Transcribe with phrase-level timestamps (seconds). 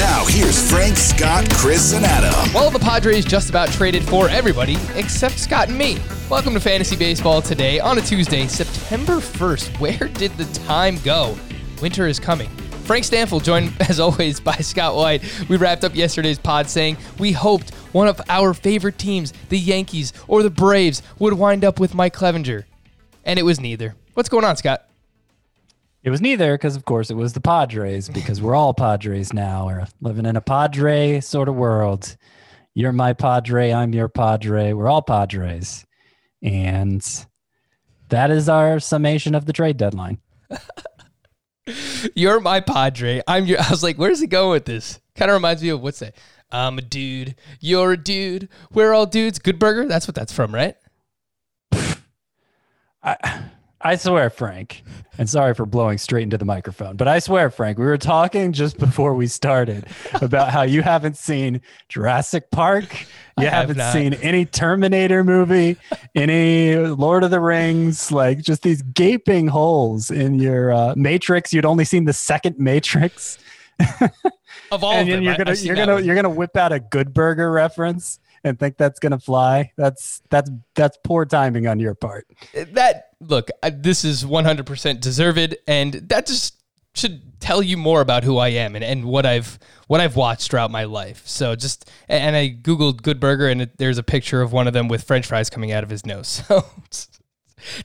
[0.00, 2.54] Now, here's Frank, Scott, Chris, and Adam.
[2.54, 5.98] Well, the Padres just about traded for everybody except Scott and me.
[6.30, 9.78] Welcome to Fantasy Baseball today on a Tuesday, September 1st.
[9.78, 11.36] Where did the time go?
[11.82, 12.48] Winter is coming.
[12.86, 15.22] Frank Stampfl joined, as always, by Scott White.
[15.50, 20.14] We wrapped up yesterday's pod saying we hoped one of our favorite teams, the Yankees
[20.28, 22.64] or the Braves, would wind up with Mike Clevinger.
[23.26, 23.96] And it was neither.
[24.14, 24.89] What's going on, Scott?
[26.02, 29.66] It was neither because, of course, it was the Padres because we're all Padres now.
[29.66, 32.16] We're living in a Padre sort of world.
[32.74, 33.70] You're my Padre.
[33.70, 34.72] I'm your Padre.
[34.72, 35.84] We're all Padres.
[36.42, 37.06] And
[38.08, 40.18] that is our summation of the trade deadline.
[42.14, 43.22] You're my Padre.
[43.26, 43.60] I'm your.
[43.60, 45.00] I was like, where's he going with this?
[45.14, 46.16] Kind of reminds me of what's that?
[46.50, 47.36] I'm a dude.
[47.60, 48.48] You're a dude.
[48.72, 49.38] We're all dudes.
[49.38, 49.86] Good Burger.
[49.86, 50.76] That's what that's from, right?
[53.02, 53.42] I,
[53.82, 54.82] I swear, Frank,
[55.16, 58.52] and sorry for blowing straight into the microphone, but I swear, Frank, we were talking
[58.52, 59.86] just before we started
[60.20, 63.06] about how you haven't seen Jurassic Park,
[63.38, 63.92] you have haven't not.
[63.92, 65.78] seen any Terminator movie,
[66.14, 71.52] any Lord of the Rings, like just these gaping holes in your uh, Matrix.
[71.52, 73.38] You'd only seen the second Matrix,
[74.72, 76.04] Of all and of them, you're gonna you're gonna one.
[76.04, 79.72] you're gonna whip out a Good Burger reference and think that's gonna fly.
[79.76, 82.26] That's that's that's poor timing on your part.
[82.52, 83.50] that look.
[83.62, 86.56] I, this is 100 percent deserved, and that just
[86.94, 90.50] should tell you more about who I am and, and what I've what I've watched
[90.50, 91.22] throughout my life.
[91.26, 94.72] So just and I googled Good Burger, and it, there's a picture of one of
[94.72, 96.42] them with French fries coming out of his nose.
[96.90, 97.06] So.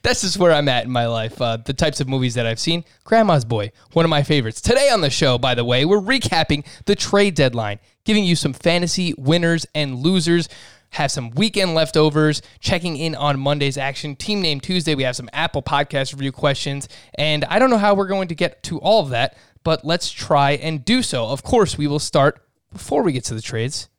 [0.03, 1.41] That's just where I'm at in my life.
[1.41, 2.85] Uh, the types of movies that I've seen.
[3.03, 4.61] Grandma's Boy, one of my favorites.
[4.61, 8.53] Today on the show, by the way, we're recapping the trade deadline, giving you some
[8.53, 10.47] fantasy winners and losers.
[10.91, 14.15] Have some weekend leftovers, checking in on Monday's action.
[14.15, 16.87] Team Name Tuesday, we have some Apple Podcast review questions.
[17.15, 20.09] And I don't know how we're going to get to all of that, but let's
[20.11, 21.25] try and do so.
[21.25, 22.41] Of course, we will start
[22.71, 23.89] before we get to the trades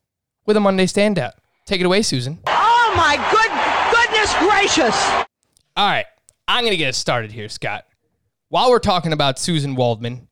[0.47, 1.33] with a Monday standout.
[1.67, 2.39] Take it away, Susan.
[2.47, 3.51] Oh my good
[3.93, 5.27] goodness gracious!
[5.77, 6.07] All right,
[6.49, 7.85] I'm going to get us started here, Scott.
[8.49, 10.29] While we're talking about Susan Waldman,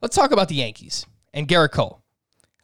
[0.00, 1.04] let's talk about the Yankees
[1.34, 2.02] and Gerrit Cole.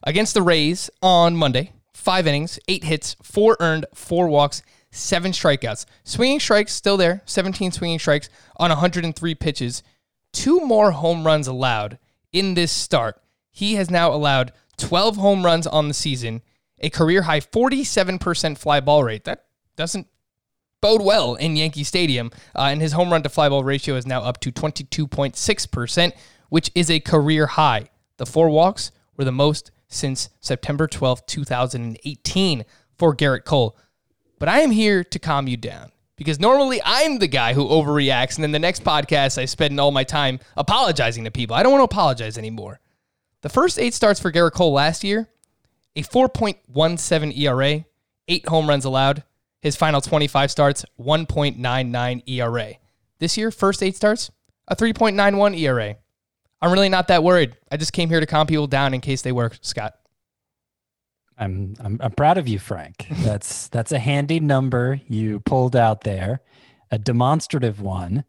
[0.03, 1.73] Against the Rays on Monday,
[2.05, 4.61] five innings, eight hits, four earned, four walks,
[4.91, 5.85] seven strikeouts.
[6.03, 9.81] Swinging strikes still there, 17 swinging strikes on 103 pitches,
[10.31, 11.97] two more home runs allowed
[12.31, 13.19] in this start.
[13.49, 16.43] He has now allowed 12 home runs on the season,
[16.79, 19.23] a career high 47% fly ball rate.
[19.23, 19.45] That
[19.75, 20.07] doesn't
[20.81, 24.05] bode well in Yankee Stadium, uh, and his home run to fly ball ratio is
[24.05, 26.11] now up to 22.6%,
[26.49, 27.89] which is a career high.
[28.17, 32.65] The four walks were the most since September 12th, 2018
[32.97, 33.77] for Gerrit Cole.
[34.39, 38.35] But I am here to calm you down because normally I'm the guy who overreacts,
[38.35, 41.55] and then the next podcast I spend all my time apologizing to people.
[41.55, 42.79] I don't want to apologize anymore.
[43.41, 45.29] The first eight starts for Gerrit Cole last year,
[45.95, 47.85] a 4.17 ERA,
[48.27, 49.23] eight home runs allowed.
[49.61, 52.73] His final 25 starts, 1.99 ERA.
[53.19, 54.31] This year, first eight starts,
[54.67, 55.95] a 3.91 ERA.
[56.61, 57.55] I'm really not that worried.
[57.71, 59.93] I just came here to calm people down in case they were, Scott.
[61.37, 63.07] I'm I'm I'm proud of you, Frank.
[63.09, 66.39] That's that's a handy number you pulled out there,
[66.91, 68.23] a demonstrative one,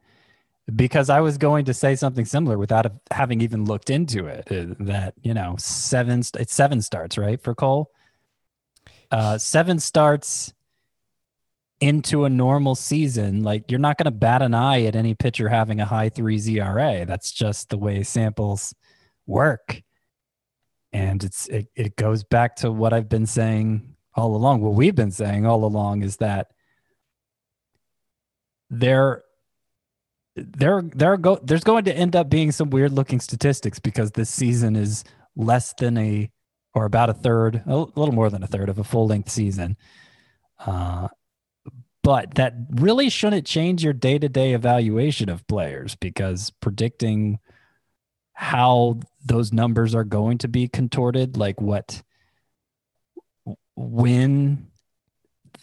[0.74, 4.50] because I was going to say something similar without having even looked into it.
[4.50, 7.92] uh, That you know, seven it's seven starts right for Cole.
[9.12, 10.52] Uh, seven starts
[11.80, 15.48] into a normal season, like you're not going to bat an eye at any pitcher
[15.48, 17.06] having a high three ZRA.
[17.06, 18.74] That's just the way samples
[19.26, 19.82] work
[20.92, 24.94] and it's it, it goes back to what i've been saying all along what we've
[24.94, 26.52] been saying all along is that
[28.70, 29.24] there
[30.36, 34.30] there there go there's going to end up being some weird looking statistics because this
[34.30, 35.02] season is
[35.34, 36.30] less than a
[36.76, 39.78] or about a third, a little more than a third of a full length season.
[40.58, 41.08] Uh,
[42.06, 47.40] but that really shouldn't change your day to day evaluation of players because predicting
[48.32, 52.04] how those numbers are going to be contorted, like what,
[53.74, 54.68] when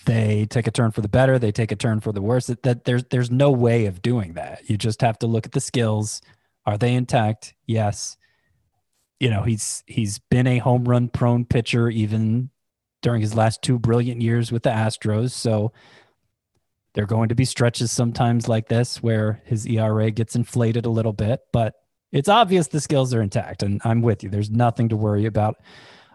[0.03, 2.47] they take a turn for the better, they take a turn for the worse.
[2.47, 4.69] That, that there's there's no way of doing that.
[4.69, 6.21] You just have to look at the skills.
[6.65, 7.53] Are they intact?
[7.67, 8.17] Yes.
[9.17, 12.49] You know, he's he's been a home run prone pitcher even
[13.01, 15.31] during his last two brilliant years with the Astros.
[15.31, 15.71] So
[16.93, 20.91] there are going to be stretches sometimes like this where his ERA gets inflated a
[20.91, 21.73] little bit, but
[22.11, 23.63] it's obvious the skills are intact.
[23.63, 24.29] And I'm with you.
[24.29, 25.57] There's nothing to worry about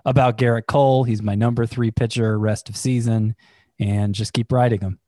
[0.05, 1.05] about Gerrit Cole.
[1.05, 3.35] He's my number three pitcher rest of season
[3.79, 5.01] and just keep riding him.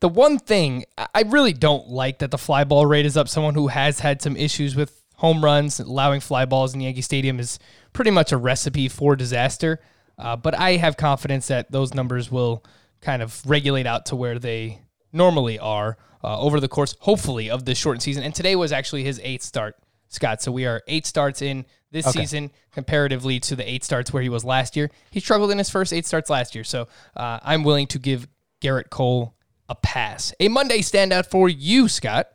[0.00, 0.84] The one thing
[1.14, 3.28] I really don't like that the fly ball rate is up.
[3.28, 7.40] Someone who has had some issues with home runs, allowing fly balls in Yankee Stadium
[7.40, 7.58] is
[7.92, 9.80] pretty much a recipe for disaster.
[10.18, 12.64] Uh, but I have confidence that those numbers will
[13.02, 14.80] kind of regulate out to where they
[15.12, 18.22] normally are uh, over the course, hopefully, of this shortened season.
[18.22, 19.76] And today was actually his eighth start,
[20.08, 20.40] Scott.
[20.40, 22.20] So we are eight starts in this Okay.
[22.20, 24.90] season comparatively to the eight starts where he was last year.
[25.10, 26.64] He struggled in his first eight starts last year.
[26.64, 28.28] So uh, I'm willing to give
[28.62, 29.34] Gerrit Cole
[29.68, 30.32] a pass.
[30.40, 32.28] A Monday standout for you, Scott.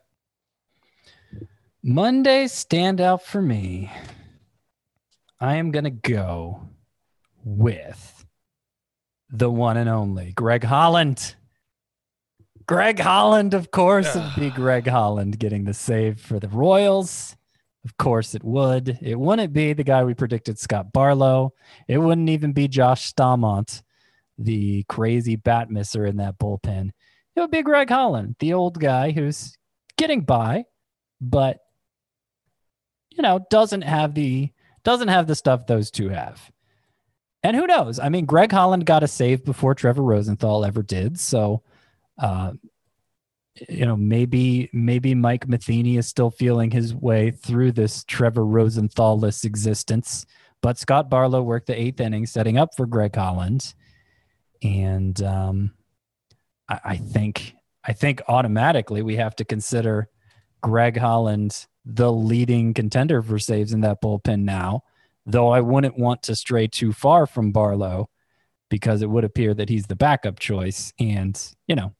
[1.81, 3.91] Monday standout for me.
[5.39, 6.69] I am going to go
[7.43, 8.16] with
[9.29, 11.35] the one and only Greg Holland.
[12.67, 17.35] Greg Holland, of course, it'd be Greg Holland getting the save for the Royals.
[17.85, 18.99] Of course, it would.
[19.01, 21.53] It wouldn't be the guy we predicted, Scott Barlow.
[21.87, 23.81] It wouldn't even be Josh Staumont,
[24.37, 26.91] the crazy bat misser in that bullpen.
[27.35, 29.57] It would be Greg Holland, the old guy who's
[29.97, 30.65] getting by,
[31.21, 31.59] but
[33.11, 34.51] you know doesn't have the
[34.83, 36.51] doesn't have the stuff those two have.
[37.47, 37.97] And who knows?
[37.97, 41.17] I mean, Greg Holland got a save before Trevor Rosenthal ever did.
[41.17, 41.63] So,
[42.17, 42.51] uh,
[43.69, 49.45] you know, maybe maybe Mike Matheny is still feeling his way through this Trevor Rosenthal-less
[49.45, 50.25] existence.
[50.61, 53.73] But Scott Barlow worked the eighth inning, setting up for Greg Holland,
[54.61, 55.71] and um,
[56.67, 57.55] I, I think
[57.85, 60.09] I think automatically we have to consider
[60.61, 64.83] Greg Holland the leading contender for saves in that bullpen now.
[65.29, 68.09] Though I wouldn't want to stray too far from Barlow
[68.69, 70.93] because it would appear that he's the backup choice.
[70.99, 71.37] And,
[71.67, 71.93] you know,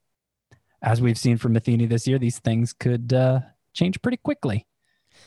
[0.80, 3.40] as we've seen from Matheny this year, these things could uh,
[3.74, 4.66] change pretty quickly.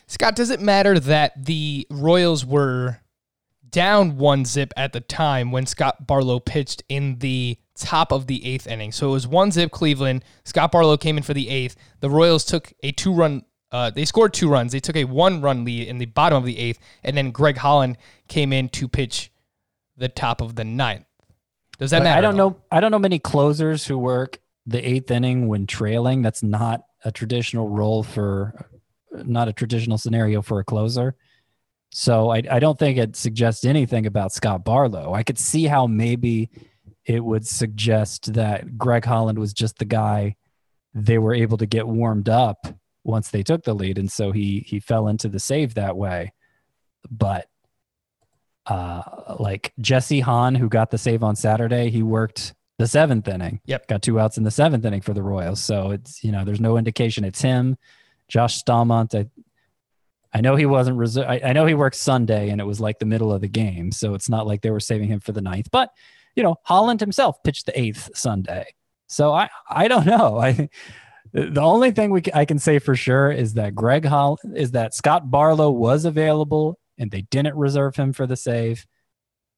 [0.07, 3.01] Scott, does it matter that the Royals were
[3.69, 8.45] down one zip at the time when Scott Barlow pitched in the top of the
[8.45, 8.91] eighth inning?
[8.91, 10.25] So it was one zip Cleveland.
[10.43, 11.75] Scott Barlow came in for the eighth.
[11.99, 13.43] The Royals took a two run.
[13.71, 14.71] Uh, they scored two runs.
[14.71, 17.57] They took a one run lead in the bottom of the eighth, and then Greg
[17.57, 17.97] Holland
[18.27, 19.31] came in to pitch
[19.95, 21.05] the top of the ninth.
[21.79, 22.17] Does that But matter?
[22.17, 22.57] I don't know.
[22.71, 26.21] I don't know many closers who work the eighth inning when trailing.
[26.21, 28.69] That's not a traditional role for,
[29.11, 31.15] not a traditional scenario for a closer.
[31.91, 35.13] So I, I don't think it suggests anything about Scott Barlow.
[35.13, 36.49] I could see how maybe
[37.05, 40.35] it would suggest that Greg Holland was just the guy
[40.93, 42.67] they were able to get warmed up
[43.03, 46.33] once they took the lead, and so he he fell into the save that way.
[47.09, 47.47] But
[48.65, 49.01] uh,
[49.39, 53.59] like Jesse Hahn, who got the save on Saturday, he worked the seventh inning.
[53.65, 53.87] Yep.
[53.87, 55.61] Got two outs in the seventh inning for the Royals.
[55.61, 57.77] So it's, you know, there's no indication it's him.
[58.27, 59.29] Josh Staumont, I,
[60.33, 61.29] I know he wasn't reserved.
[61.29, 63.91] I, I know he worked Sunday and it was like the middle of the game.
[63.91, 65.69] So it's not like they were saving him for the ninth.
[65.71, 65.91] But,
[66.35, 68.73] you know, Holland himself pitched the eighth Sunday.
[69.07, 70.37] So I, I don't know.
[70.41, 70.69] I,
[71.33, 74.93] the only thing we I can say for sure is that Greg Hall is that
[74.93, 78.85] Scott Barlow was available and they didn't reserve him for the save,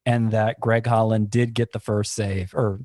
[0.06, 2.80] and that Greg Holland did get the first save, or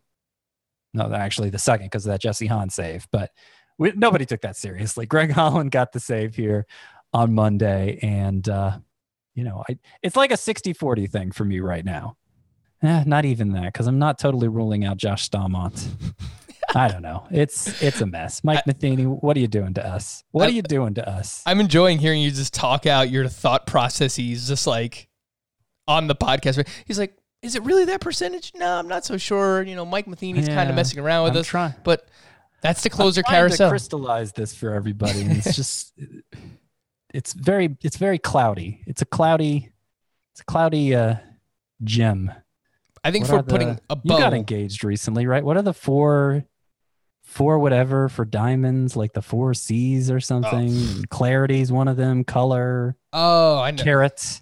[0.94, 3.08] no, actually the second because of that Jesse Hahn save.
[3.12, 3.32] But
[3.78, 5.06] we, nobody took that seriously.
[5.08, 6.66] Greg Holland got the save here
[7.14, 8.80] on Monday, and uh,
[9.36, 12.18] you know, I, it's like a 60-40 thing for me right now.
[12.82, 15.88] Eh, not even that because I'm not totally ruling out Josh Staumont.
[16.76, 17.26] I don't know.
[17.32, 18.44] It's it's a mess.
[18.44, 20.24] Mike Matheny, what are you doing to us?
[20.32, 21.42] What are you doing to us?
[21.46, 25.08] I'm enjoying hearing you just talk out your thought processes, just like
[25.88, 26.68] on the podcast.
[26.86, 29.64] He's like, "Is it really that percentage?" No, I'm not so sure.
[29.64, 32.08] You know, Mike Matheny's kind of messing around with I'm us, trying- but
[32.62, 33.68] that's the closer trying carousel.
[33.70, 35.22] to crystallize this for everybody.
[35.22, 35.94] And it's just
[37.14, 38.82] it's very it's very cloudy.
[38.86, 39.72] It's a cloudy
[40.34, 41.16] it's a cloudy uh
[41.84, 42.32] gem.
[43.04, 45.44] I think What if we're the- putting a you got engaged recently, right?
[45.44, 46.44] What are the four
[47.30, 50.20] four whatever for diamonds, like the four C's or oh.
[50.20, 50.70] something?
[50.70, 53.84] And Clarity's one of them, color, oh, I know.
[53.84, 54.42] carats,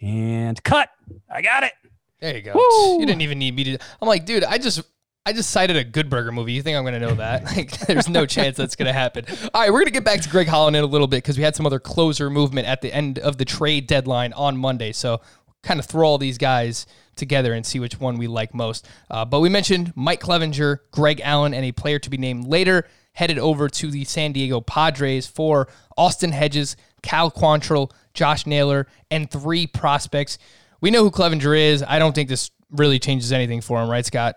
[0.00, 0.88] and cut.
[1.32, 1.72] I got it.
[2.20, 2.52] There you go.
[2.54, 3.00] Woo!
[3.00, 3.78] You didn't even need me to.
[4.00, 4.82] I'm like, dude, I just
[5.26, 6.52] I just cited a Good Burger movie.
[6.52, 7.44] You think I'm going to know that?
[7.56, 9.26] Like, there's no chance that's going to happen.
[9.52, 11.36] All right, we're going to get back to Greg Holland in a little bit because
[11.36, 14.92] we had some other closer movement at the end of the trade deadline on Monday.
[14.92, 15.20] So,
[15.62, 16.86] kind of throw all these guys
[17.16, 18.86] together and see which one we like most.
[19.10, 22.86] Uh, but we mentioned Mike Clevinger, Greg Allen, and a player to be named later
[23.12, 29.30] headed over to the San Diego Padres for Austin Hedges, Cal Quantrill, Josh Naylor, and
[29.30, 30.38] three prospects.
[30.80, 31.82] We know who Clevinger is.
[31.86, 34.36] I don't think this really changes anything for him, right, Scott?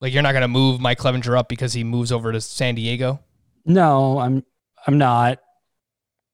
[0.00, 2.74] Like you're not going to move Mike Clevinger up because he moves over to San
[2.74, 3.20] Diego.
[3.64, 4.44] No, I'm
[4.86, 5.38] I'm not.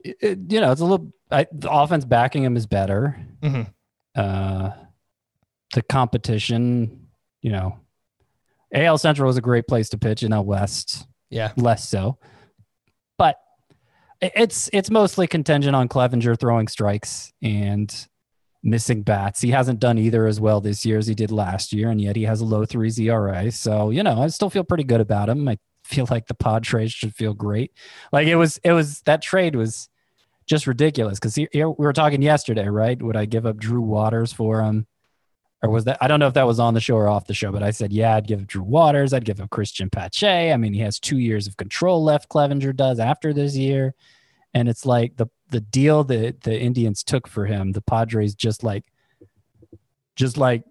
[0.01, 1.11] It- you know, it's a little.
[1.31, 3.17] I, the offense backing him is better.
[3.43, 3.73] Mhm.
[4.17, 4.71] Uh,
[5.75, 7.09] the competition,
[7.43, 7.79] you know,
[8.75, 10.23] AL Central is a great place to pitch.
[10.23, 12.19] In out West, Yeah, less so.
[13.19, 13.37] But
[14.21, 17.95] it's it's mostly contingent on Clevinger throwing strikes and
[18.63, 19.41] missing bats.
[19.41, 22.17] He hasn't done either as well this year as he did last year, and yet
[22.17, 23.51] he has a low three ERA.
[23.53, 25.49] So you know, I still feel pretty good about him.
[25.49, 27.73] I feel like the Padres should feel great.
[28.13, 29.89] Like it was, it was that trade was
[30.47, 33.01] just ridiculous because we were talking yesterday, right?
[33.01, 34.87] Would I give up Drew Waters for him?
[35.63, 37.35] Or was that I don't know if that was on the show or off the
[37.35, 40.53] show, but I said, yeah, I'd give Drew Waters, I'd give up Cristian Pache.
[40.53, 43.95] I mean, he has two years of control left, Clevinger does after this year.
[44.55, 48.63] And it's like the the deal that the Indians took for him, the Padres just
[48.63, 48.85] like
[50.15, 50.65] just like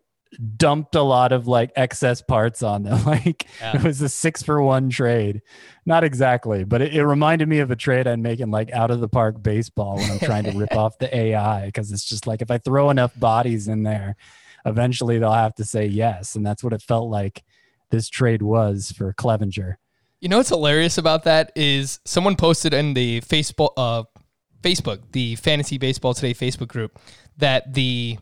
[0.57, 3.03] dumped a lot of like excess parts on them.
[3.05, 3.77] Like Yeah.
[3.77, 5.41] it was a six for one trade.
[5.85, 8.99] Not exactly, but it, it reminded me of a trade I'm making like out of
[8.99, 12.41] the park baseball when I'm trying to rip off the AI because it's just like
[12.41, 14.15] if I throw enough bodies in there,
[14.65, 16.35] eventually they'll have to say yes.
[16.35, 17.43] And that's what it felt like
[17.91, 19.75] this trade was for Clevinger.
[20.21, 24.03] You know what's hilarious about that is someone posted in the Facebook, uh,
[24.63, 26.97] Facebook, the Fantasy Baseball Today Facebook group,
[27.37, 28.17] that the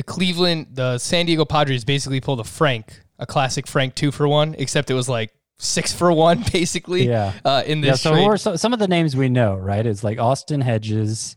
[0.00, 4.26] the Cleveland, the San Diego Padres basically pulled a Frank, a classic Frank two for
[4.26, 7.06] one, except it was like six for one basically.
[7.06, 7.34] Yeah.
[7.44, 8.40] Uh, in Yeah, this so trade.
[8.40, 9.84] so, some of the names we know, right?
[9.84, 11.36] It's like Austin Hedges.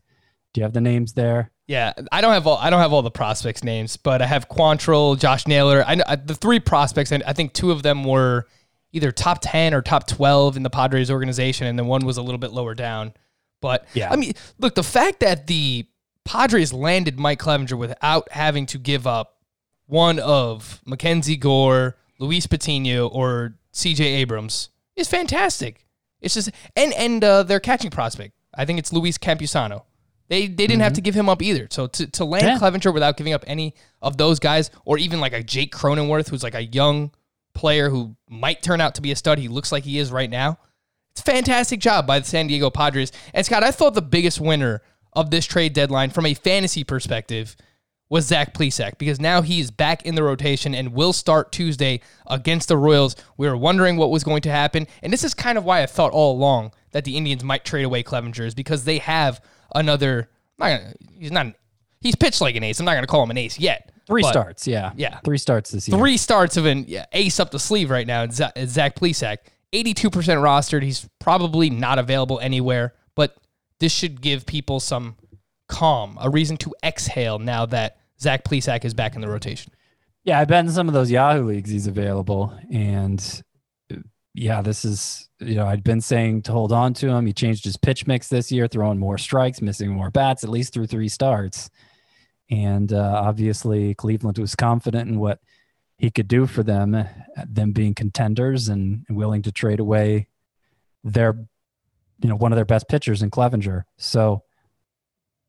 [0.54, 1.50] Do you have the names there?
[1.66, 4.48] Yeah, I don't have all I don't have all the prospects names, but I have
[4.48, 5.84] Quantrill, Josh Naylor.
[5.86, 8.46] I know I- the three prospects, and I think two of them were
[8.92, 12.22] either top ten or top twelve in the Padres organization, and then one was a
[12.22, 13.12] little bit lower down.
[13.60, 14.10] But Yeah.
[14.12, 15.86] I mean, look, the fact that the
[16.24, 19.36] Padres landed Mike Clevinger without having to give up
[19.86, 24.04] one of Mackenzie Gore, Luis Patino, or C.J.
[24.04, 25.86] Abrams is fantastic.
[26.20, 29.82] It's just and and uh, their catching prospect, I think it's Luis Campusano.
[30.28, 31.68] They they didn't have to give him up either.
[31.70, 32.58] So to, to land Yeah.
[32.58, 36.42] Clevinger without giving up any of those guys, or even like a Jake Cronenworth, who's
[36.42, 37.10] like a young
[37.54, 39.38] player who might turn out to be a stud.
[39.38, 40.58] He looks like he is right now.
[41.12, 43.12] It's a fantastic job by the San Diego Padres.
[43.34, 44.80] And Scott, I thought the biggest winner
[45.14, 47.56] of this trade deadline from a fantasy perspective
[48.08, 52.68] was Zach Plesac because now he's back in the rotation and will start Tuesday against
[52.68, 53.16] the Royals.
[53.36, 54.86] We were wondering what was going to happen.
[55.02, 57.84] And this is kind of why I thought all along that the Indians might trade
[57.84, 59.42] away Clevinger is because they have
[59.74, 60.30] another.
[60.58, 61.46] Not gonna, he's not.
[61.46, 61.54] An,
[62.00, 62.78] he's pitched like an ace.
[62.78, 63.90] I'm not going to call him an ace yet.
[64.06, 64.92] Three but starts, yeah.
[64.96, 65.18] Yeah.
[65.24, 65.98] Three starts this year.
[65.98, 68.24] Three starts of an yeah, ace up the sleeve right now.
[68.24, 69.38] It's Zach Plesac,
[69.72, 70.82] 82% rostered.
[70.82, 73.34] He's probably not available anywhere, but
[73.80, 75.16] this should give people some
[75.68, 79.72] calm, a reason to exhale now that Zach Plesac is back in the rotation.
[80.24, 82.56] Yeah, I bet in some of those Yahoo leagues he's available.
[82.72, 83.42] And
[84.34, 87.26] yeah, this is, you know, I'd been saying to hold on to him.
[87.26, 90.72] He changed his pitch mix this year, throwing more strikes, missing more bats, at least
[90.72, 91.70] through three starts.
[92.50, 95.40] And uh, obviously, Cleveland was confident in what
[95.98, 97.04] he could do for them, uh,
[97.46, 100.26] them being contenders and willing to trade away
[101.04, 101.36] their,
[102.24, 103.82] you know, one of their best pitchers in Clevinger.
[103.98, 104.44] So,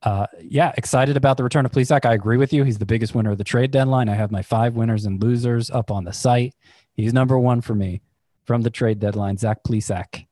[0.01, 2.05] uh, yeah, excited about the return of Plesac.
[2.05, 2.65] I agree with you.
[2.65, 4.09] He's the biggest winner of the trade deadline.
[4.09, 6.53] I have my five winners and losers up on the site.
[6.91, 8.01] He's number one for me
[8.43, 9.37] from the trade deadline.
[9.37, 10.25] Zach Plesac.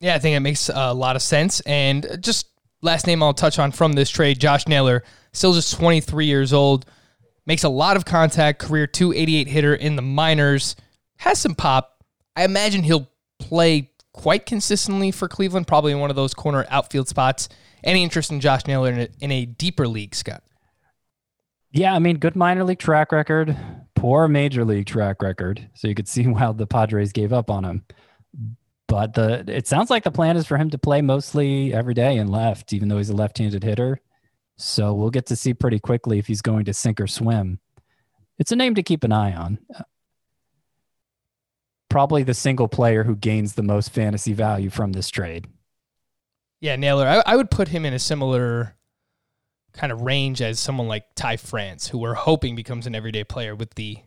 [0.00, 1.60] Yeah, I think it makes a lot of sense.
[1.60, 2.48] And just
[2.80, 6.86] last name I'll touch on from this trade, Josh Naylor, still just 23 years old,
[7.46, 10.74] makes a lot of contact, career 288 hitter in the minors,
[11.18, 12.02] has some pop.
[12.34, 13.08] I imagine he'll
[13.38, 17.48] play quite consistently for Cleveland, probably in one of those corner outfield spots.
[17.82, 20.42] Any interest in Josh Naylor in a, in a deeper league, Scott?
[21.72, 23.56] Yeah, I mean, good minor league track record,
[23.94, 25.68] poor major league track record.
[25.74, 27.84] So you could see how the Padres gave up on him.
[28.86, 32.18] But the it sounds like the plan is for him to play mostly every day
[32.18, 34.00] in left, even though he's a left-handed hitter.
[34.58, 37.58] So we'll get to see pretty quickly if he's going to sink or swim.
[38.38, 39.58] It's a name to keep an eye on.
[41.92, 45.46] Probably the single player who gains the most fantasy value from this trade.
[46.60, 47.06] Yeah, Naylor.
[47.06, 48.76] I, I would put him in a similar
[49.72, 53.54] kind of range as someone like Ty France, who we're hoping becomes an everyday player
[53.54, 53.98] with the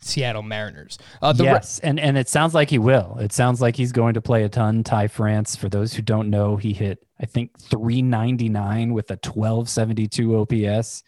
[0.00, 0.98] Seattle Mariners.
[1.20, 3.16] Uh, the Re- yes, and and it sounds like he will.
[3.18, 4.84] It sounds like he's going to play a ton.
[4.84, 10.36] Ty France, for those who don't know, he hit I think 399 with a 1272
[10.36, 11.02] OPS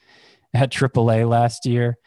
[0.54, 1.98] at AAA last year.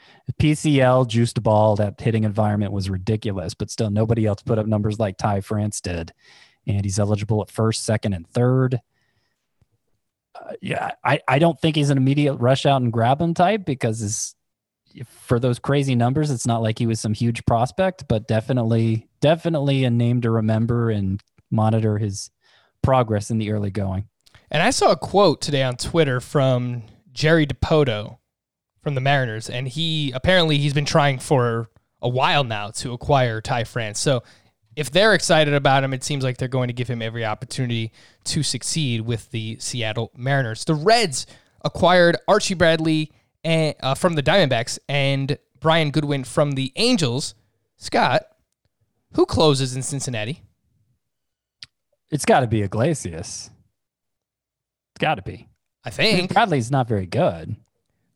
[0.42, 1.76] PCL juiced ball.
[1.76, 5.82] That hitting environment was ridiculous, but still nobody else put up numbers like Ty France
[5.82, 6.14] did.
[6.66, 8.80] And he's eligible at first, second, and third.
[10.36, 13.66] Uh, yeah, I, I don't think he's an immediate rush out and grab him type
[13.66, 14.34] because his
[15.06, 19.84] for those crazy numbers, it's not like he was some huge prospect, but definitely, definitely
[19.84, 22.32] a name to remember and monitor his
[22.82, 24.08] progress in the early going.
[24.50, 28.18] And I saw a quote today on Twitter from Jerry Dipoto
[28.88, 31.70] from the Mariners, and he apparently he's been trying for
[32.02, 34.00] a while now to acquire Ty France.
[34.00, 34.24] So
[34.78, 37.92] if they're excited about him, it seems like they're going to give him every opportunity
[38.24, 40.64] to succeed with the Seattle Mariners.
[40.64, 41.28] The Reds
[41.66, 43.12] acquired Archie Bradley
[43.44, 47.36] and, uh, from the Diamondbacks and Brian Goodwin from the Angels.
[47.76, 48.24] Scott,
[49.16, 50.44] who closes in Cincinnati?
[52.10, 53.50] It's got to be Iglesias.
[54.96, 55.50] It's got to be.
[55.84, 57.58] I think Bradley's not very good.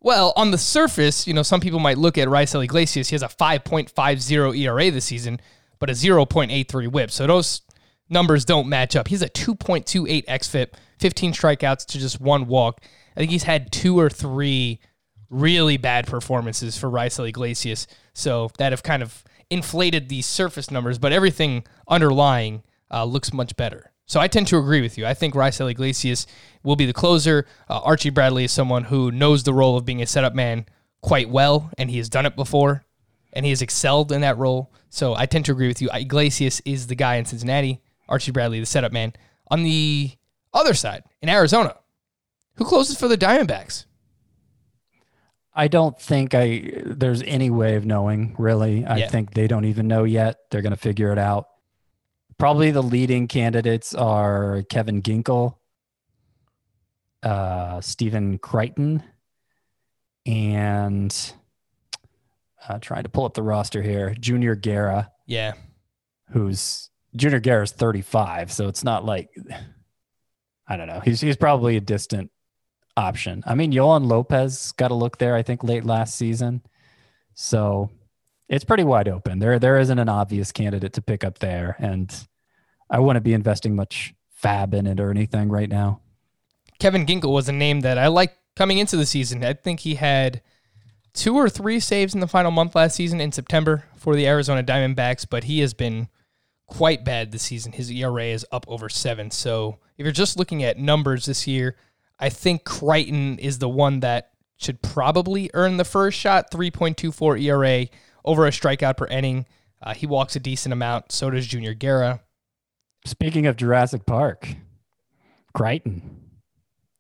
[0.04, 3.10] Well, on the surface, you know, some people might look at Raisel Iglesias.
[3.10, 5.40] He has a 5.50 ERA this season,
[5.78, 7.12] but a 0.83 whip.
[7.12, 7.62] So those
[8.10, 9.08] numbers don't match up.
[9.08, 12.82] He's a 2.28 xFIP, 15 strikeouts to just one walk.
[13.16, 14.80] I think he's had two or three
[15.30, 17.86] really bad performances for Raisel Iglesias.
[18.14, 23.56] So that have kind of inflated the surface numbers, but everything underlying uh, looks much
[23.56, 23.91] better.
[24.12, 25.06] So I tend to agree with you.
[25.06, 26.28] I think Raisel Iglesias
[26.64, 27.46] will be the closer.
[27.70, 30.66] Uh, Archie Bradley is someone who knows the role of being a setup man
[31.00, 32.84] quite well, and he has done it before,
[33.32, 34.74] and he has excelled in that role.
[34.90, 35.88] So I tend to agree with you.
[35.94, 37.80] Iglesias is the guy in Cincinnati.
[38.10, 39.14] Archie Bradley, the setup man.
[39.50, 40.12] On the
[40.54, 41.78] other side, in Arizona,
[42.56, 43.86] who closes for the Diamondbacks?
[45.56, 48.86] I don't think I there's any way of knowing really.
[48.86, 49.08] I Yeah.
[49.08, 50.36] think they don't even know yet.
[50.50, 51.48] They're going to figure it out.
[52.42, 55.58] Probably the leading candidates are Kevin Ginkel,
[57.22, 59.04] uh, Stephen Crichton,
[60.26, 61.34] and
[62.68, 65.54] uh, trying to pull up the roster here, Junior Guerra, Yeah.
[66.32, 69.30] who's Junior Guerra's 35, so it's not like
[70.68, 71.00] I don't know.
[71.02, 72.32] He's he's probably a distant
[72.98, 73.44] option.
[73.46, 76.64] I mean, Yoan Lopez got a look there, I think, late last season.
[77.36, 77.92] So
[78.50, 79.38] it's pretty wide open.
[79.38, 81.76] There there isn't an obvious candidate to pick up there.
[81.78, 82.12] And
[82.92, 86.02] I wouldn't be investing much FAAB in it or anything right now.
[86.78, 89.44] Kevin Ginkel was a name that I liked coming into the season.
[89.44, 90.42] I think he had
[91.14, 94.64] two or three saves in the final month last season in September for the Arizona
[94.64, 96.10] Diamondbacks, but he has been
[96.68, 97.72] quite bad this season.
[97.72, 99.32] His ERA is up over seven.
[99.32, 101.76] So if you're just looking at numbers this year,
[102.20, 107.88] I think Crichton is the one that should probably earn the first shot 3.24 ERA
[108.24, 109.46] over a strikeout per inning.
[109.82, 111.12] Uh, he walks a decent amount.
[111.12, 112.22] So does Junior Guerra.
[113.06, 114.48] Speaking of Jurassic Park,
[115.54, 116.18] Crichton.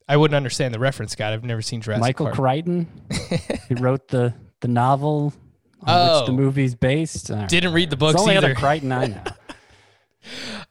[0.08, 1.32] I wouldn't understand the reference, Scott.
[1.32, 2.36] I've never seen Jurassic Michael Park.
[2.38, 2.88] Crichton.
[3.70, 5.34] he wrote the the novel
[5.82, 6.20] on Oh.
[6.20, 7.30] which the movie's based.
[7.30, 7.48] Right.
[7.48, 8.48] Didn't read the It's books the only either.
[8.48, 9.24] other Crichton I know.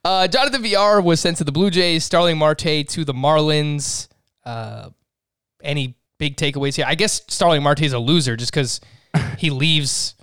[0.04, 2.04] Uh, Jonathan Villar was sent to the Blue Jays.
[2.04, 4.08] Starling Marte to the Marlins.
[4.44, 4.90] Uh,
[5.62, 6.84] any big takeaways here?
[6.88, 8.80] I guess Starling Marte is a loser just because
[9.38, 10.14] he leaves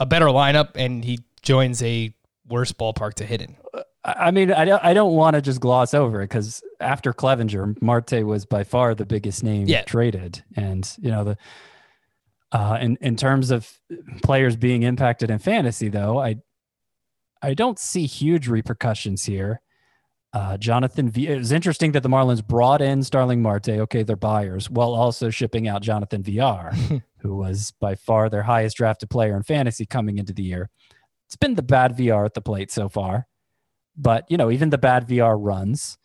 [0.00, 2.14] a better lineup and he joins a
[2.48, 3.56] worse ballpark to hit in.
[4.04, 7.80] I mean, I don't, I don't want to just gloss over it because after Clevinger,
[7.80, 9.82] Marte was by far the biggest name Yeah.
[9.82, 11.36] traded, and you know the.
[12.52, 13.80] Uh, in in terms of
[14.22, 16.36] players being impacted in fantasy, though, I
[17.42, 19.60] I don't see huge repercussions here.
[20.32, 21.28] Uh, Jonathan V.
[21.28, 23.70] It was interesting that the Marlins brought in Starling Marte.
[23.70, 26.72] Okay, they're buyers, while also shipping out Jonathan Villar,
[27.18, 30.70] who was by far their highest drafted player in fantasy coming into the year.
[31.26, 33.26] It's been the bad Villar at the plate so far
[33.96, 35.98] but you know even the bad Villar runs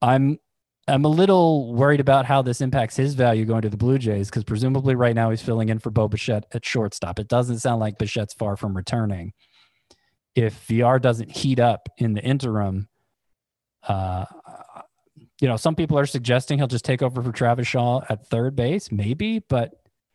[0.00, 0.38] I'm
[0.86, 4.30] I'm a little worried about how this impacts his value going to the Blue Jays
[4.30, 7.18] because presumably right now he's filling in for Bo Bichette at shortstop.
[7.18, 9.34] It doesn't sound like Bichette's far from returning.
[10.34, 12.88] If Villar doesn't heat up in the interim,
[13.86, 14.24] uh,
[15.40, 18.56] you know some people are suggesting he'll just take over for Travis Shaw at third
[18.56, 19.40] base, maybe.
[19.40, 19.72] But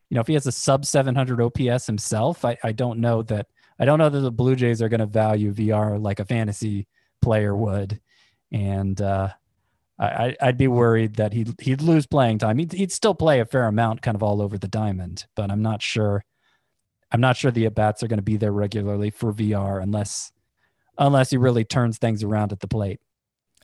[0.09, 3.47] you know if he has a sub 700 OPS himself, I, I don't know that
[3.79, 6.87] I don't know that the Blue Jays are going to value Villar like a fantasy
[7.23, 7.99] player would,
[8.51, 9.29] and uh,
[9.99, 12.57] I, I'd be worried that he'd he'd lose playing time.
[12.57, 15.61] He'd, he'd still play a fair amount, kind of all over the diamond, but I'm
[15.61, 16.25] not sure.
[17.11, 20.31] I'm not sure the at bats are going to be there regularly for Villar unless
[20.97, 22.99] unless he really turns things around at the plate.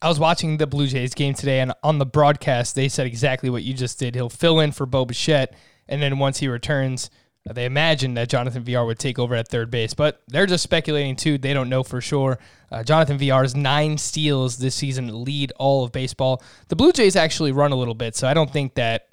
[0.01, 3.49] I was watching the Blue Jays game today, and on the broadcast, they said exactly
[3.49, 4.15] what you just did.
[4.15, 5.55] He'll fill in for Bo Bichette,
[5.87, 7.09] and then once he returns,
[7.45, 11.15] they imagine that Jonathan Villar would take over at third base, but they're just speculating
[11.15, 11.37] too.
[11.37, 12.37] They don't know for sure.
[12.71, 16.43] Uh, Jonathan Villar's nine steals this season lead all of baseball.
[16.67, 19.07] The Blue Jays actually run a little bit, so I don't think that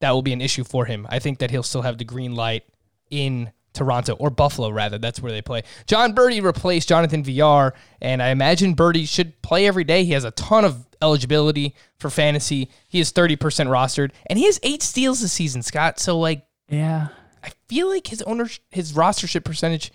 [0.00, 1.06] that will be an issue for him.
[1.10, 2.64] I think that he'll still have the green light
[3.10, 4.98] in Toronto or Buffalo, rather.
[4.98, 5.62] That's where they play.
[5.86, 10.04] Jon Berti replaced Jonathan Villar, and I imagine Berti should play every day.
[10.04, 12.70] He has a ton of eligibility for fantasy.
[12.88, 13.36] He is 30%
[13.68, 15.98] rostered, and he has eight steals this season, Scott.
[15.98, 17.08] So, like, Yeah.
[17.42, 19.92] I feel like his owner, his rostership percentage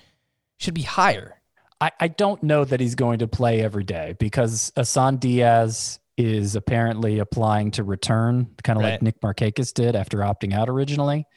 [0.57, 1.35] should be higher.
[1.79, 6.55] I, I don't know that he's going to play every day because Isan Diaz is
[6.55, 8.91] apparently applying to return, kind of Right.
[8.93, 11.27] like Nick Markakis did after opting out originally.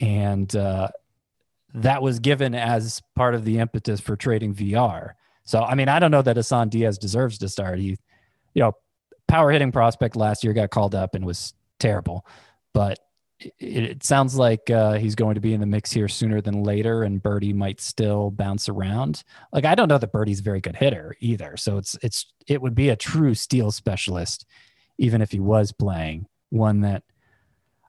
[0.00, 0.88] And uh,
[1.74, 5.16] that was given as part of the impetus for trading Villar.
[5.44, 7.78] So, I mean, I don't know that Isan Diaz deserves to start.
[7.78, 7.96] He,
[8.54, 8.72] you know,
[9.26, 12.26] power hitting prospect last year got called up and was terrible.
[12.74, 12.98] But
[13.58, 17.02] it, sounds like uh, he's going to be in the mix here sooner than later,
[17.02, 19.22] and Berti might still bounce around.
[19.52, 22.60] Like I don't know that Berti's a very good hitter either, so it's it's it
[22.60, 24.46] would be a true steal specialist,
[24.98, 27.02] even if he was playing one that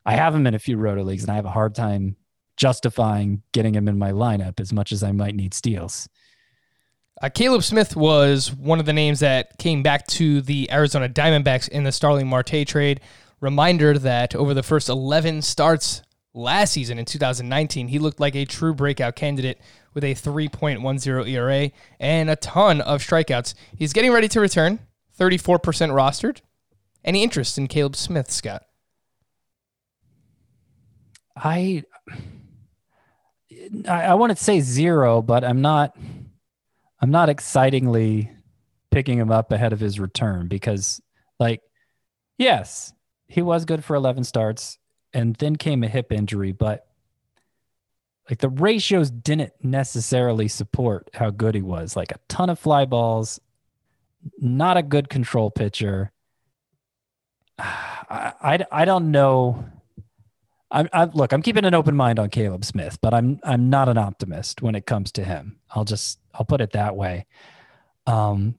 [0.06, 2.16] I have him in a few roto leagues, and I have a hard time
[2.58, 6.08] justifying getting him in my lineup as much as I might need steals.
[7.22, 11.70] Uh, Caleb Smith was one of the names that came back to the Arizona Diamondbacks
[11.70, 13.02] in the Starling Marte trade.
[13.44, 16.02] Reminder that over the first 11 starts
[16.34, 19.60] last season in 2019, he looked like a true breakout candidate
[19.94, 23.54] with a 3.10 ERA and a ton of strikeouts.
[23.78, 24.80] He's getting ready to return,
[25.20, 26.40] 34% rostered.
[27.04, 28.64] Any interest in Caleb Smith, Scott?
[31.36, 31.84] I
[33.90, 35.98] I, I want to say zero, but I'm not
[37.02, 38.32] I'm not excitingly
[38.90, 41.02] picking him up ahead of his return because
[41.42, 41.60] like
[42.38, 42.94] yes,
[43.34, 44.78] he was good for 11 starts
[45.12, 46.86] and then came a hip injury, but
[48.30, 51.96] like the ratios didn't necessarily support how good he was.
[51.96, 53.42] Like a ton of fly balls,
[54.38, 56.12] not a good control pitcher.
[57.58, 59.66] I, I, I don't know.
[60.70, 61.34] I'm, I look.
[61.34, 64.76] I'm keeping an open mind on Caleb Smith, but I'm I'm not an optimist when
[64.76, 65.60] it comes to him.
[65.72, 67.26] I'll just I'll put it that way.
[68.06, 68.56] Um,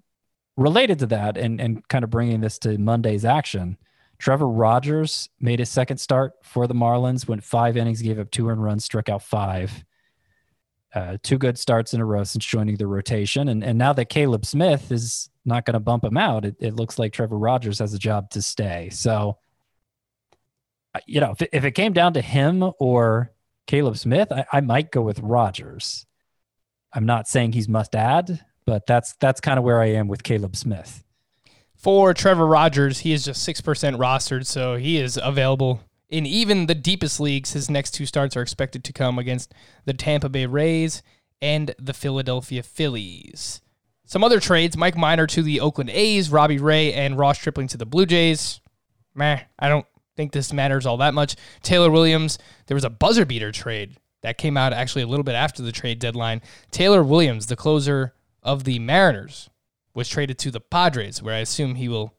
[0.56, 3.78] related to that, and and kind of bringing this to Monday's action,
[4.24, 7.28] Trevor Rogers made his second start for the Marlins.
[7.28, 9.84] Went five innings, gave up two earned runs, struck out five.
[10.94, 14.06] Uh, two good starts in a row since joining the rotation, and and now that
[14.06, 17.80] Caleb Smith is not going to bump him out, it, it looks like Trevor Rogers
[17.80, 18.88] has a job to stay.
[18.88, 19.36] So
[21.04, 23.30] you know, if it, if it came down to him or
[23.66, 26.06] Caleb Smith, I, I might go with Rogers.
[26.94, 30.22] I'm not saying he's must add, but that's that's kind of where I am with
[30.22, 31.03] Caleb Smith.
[31.84, 33.62] For Trevor Rogers, he is just 6%
[33.98, 37.52] rostered, so he is available in even the deepest leagues.
[37.52, 39.52] His next two starts are expected to come against
[39.84, 41.02] the Tampa Bay Rays
[41.42, 43.60] and the Philadelphia Phillies.
[44.06, 47.76] Some other trades Mike Minor to the Oakland A's, Robbie Ray and Ross Stripling to
[47.76, 48.62] the Blue Jays.
[49.14, 49.84] Meh, I don't
[50.16, 51.36] think this matters all that much.
[51.62, 55.34] Taylor Williams, there was a buzzer beater trade that came out actually a little bit
[55.34, 56.40] after the trade deadline.
[56.70, 59.50] Taylor Williams, the closer of the Mariners,
[59.94, 62.14] was traded to the Padres, where I assume he will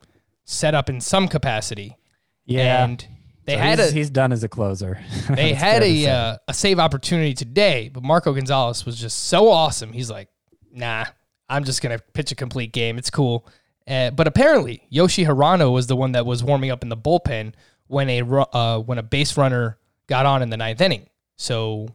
[0.46, 1.98] set up in some capacity.
[2.46, 2.84] Yeah.
[2.84, 3.06] And
[3.46, 5.00] they So had he's, a he's done as a closer.
[5.30, 9.94] they had a uh, a save opportunity today, but Marco Gonzales was just so awesome.
[9.94, 10.30] He's like,
[10.72, 11.06] nah,
[11.50, 12.98] I'm just gonna pitch a complete game.
[12.98, 13.48] It's cool.
[13.88, 17.54] Uh, but apparently, Yoshi Hirano was the one that was warming up in the bullpen
[17.88, 21.08] when a uh, when a base runner got on in the ninth inning.
[21.38, 21.88] So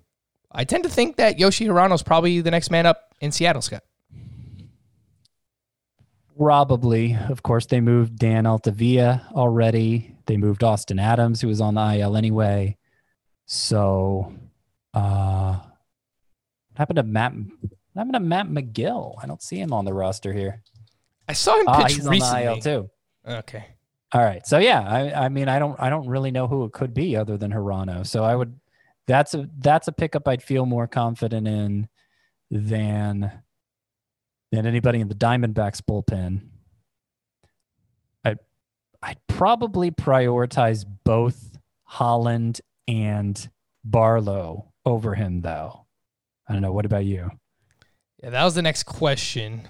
[0.52, 3.62] I tend to think that Yoshi Hirano is probably the next man up in Seattle,
[3.62, 3.82] Scott.
[6.40, 7.14] Probably.
[7.28, 10.16] Of course, they moved Dan Altavilla already.
[10.24, 12.78] They moved Austin Adams, who was on the IL anyway.
[13.44, 14.32] So,
[14.94, 17.34] uh, what happened to Matt?
[17.34, 19.16] What happened to Matt Magill?
[19.22, 20.62] I don't see him on the roster here.
[21.28, 22.46] I saw him Ah, pitch he's recently.
[22.46, 22.90] on the IL too.
[23.28, 23.64] Okay.
[24.12, 24.46] All right.
[24.46, 27.16] So yeah, I, I mean, I don't, I don't really know who it could be
[27.16, 28.06] other than Hirano.
[28.06, 28.58] So I would,
[29.06, 31.88] that's a, that's a pickup I'd feel more confident in
[32.50, 33.30] than,
[34.50, 36.42] than anybody in the Diamondbacks bullpen.
[38.24, 38.36] I,
[39.02, 43.48] I'd probably prioritize both Holland and
[43.84, 45.86] Barlow over him, though.
[46.48, 46.72] I don't know.
[46.72, 47.30] What about you?
[48.22, 49.68] Yeah, that was the next question.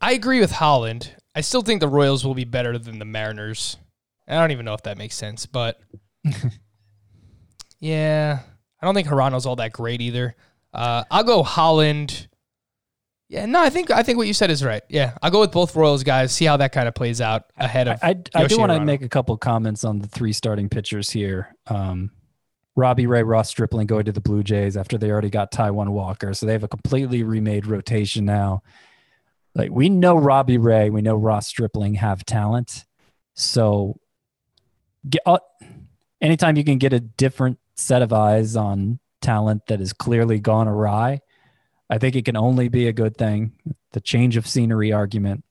[0.00, 1.14] I agree with Holland.
[1.34, 3.78] I still think the Royals will be better than the Mariners.
[4.28, 5.80] I don't even know if that makes sense, but
[7.80, 8.40] yeah,
[8.80, 10.36] I don't think Hirano's all that great either.
[10.72, 12.28] Uh, I'll go Holland.
[13.34, 14.84] Yeah, no, I think I think what you said is right.
[14.88, 16.30] Yeah, I'll go with both Royals guys.
[16.30, 17.98] See how that kind of plays out ahead of.
[18.00, 21.10] I, I do Yoshi want to make a couple comments on the three starting pitchers
[21.10, 21.56] here.
[21.66, 22.12] Um,
[22.76, 26.32] Robbie Ray, Ross Stripling going to the Blue Jays after they already got Taijuan Walker,
[26.32, 28.62] so they have a completely remade rotation now.
[29.56, 32.84] Like we know Robbie Ray, we know Ross Stripling have talent,
[33.34, 33.98] so
[35.10, 35.38] get uh,
[36.20, 40.68] anytime you can get a different set of eyes on talent that has clearly gone
[40.68, 41.18] awry,
[41.90, 43.52] I think it can only be a good thing.
[43.92, 45.44] The change of scenery argument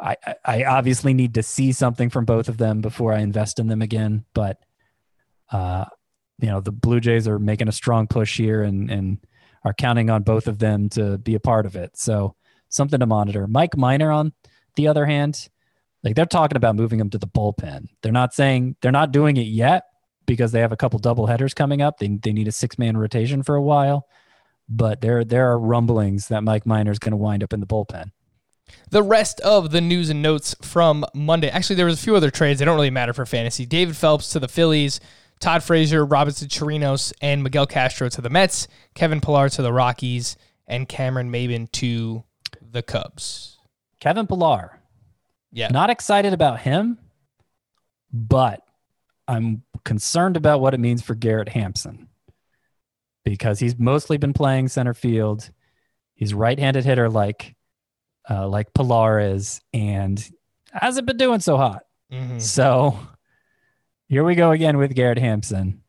[0.00, 3.66] I, I- obviously need to see something from both of them before I invest in
[3.66, 4.24] them again.
[4.34, 4.58] But
[5.50, 5.86] uh,
[6.40, 9.18] you know, the Blue Jays are making a strong push here and and
[9.64, 11.96] are counting on both of them to be a part of it.
[11.96, 12.36] So
[12.68, 13.46] something to monitor.
[13.46, 14.32] Mike Minor, on
[14.76, 15.48] the other hand,
[16.04, 17.86] like they're talking about moving him to the bullpen.
[18.02, 19.84] They're not saying they're not doing it yet
[20.26, 21.98] because they have a couple double headers coming up.
[21.98, 24.06] They they need a six man rotation for a while.
[24.68, 27.66] But there there are rumblings that Mike Minor is going to wind up in the
[27.66, 28.10] bullpen.
[28.90, 31.48] The rest of the news and notes from Monday.
[31.48, 32.58] Actually, there was a few other trades.
[32.58, 33.64] They don't really matter for fantasy.
[33.64, 35.00] David Phelps to the Phillies,
[35.40, 40.36] Todd Frazier, Robinson Chirinos, and Miguel Castro to the Mets, Kevin Pillar to the Rockies,
[40.66, 42.24] and Cameron Maybin to
[42.60, 43.56] the Cubs.
[44.00, 44.80] Kevin Pillar,
[45.50, 45.68] Yeah.
[45.68, 46.98] Not excited about him,
[48.12, 48.60] but
[49.26, 52.07] I'm concerned about what it means for Garrett Hampson
[53.28, 55.50] because he's mostly been playing center field.
[56.14, 57.54] He's right-handed hitter like
[58.30, 60.22] uh, like Pillar is, and
[60.72, 61.84] hasn't been doing so hot.
[62.12, 62.40] Mhm.
[62.40, 62.98] So
[64.08, 65.82] here we go again with Garrett Hampson.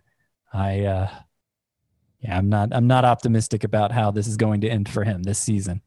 [0.54, 1.10] I uh,
[2.22, 5.24] yeah, I'm not I'm not optimistic about how this is going to end for him
[5.24, 5.82] this season.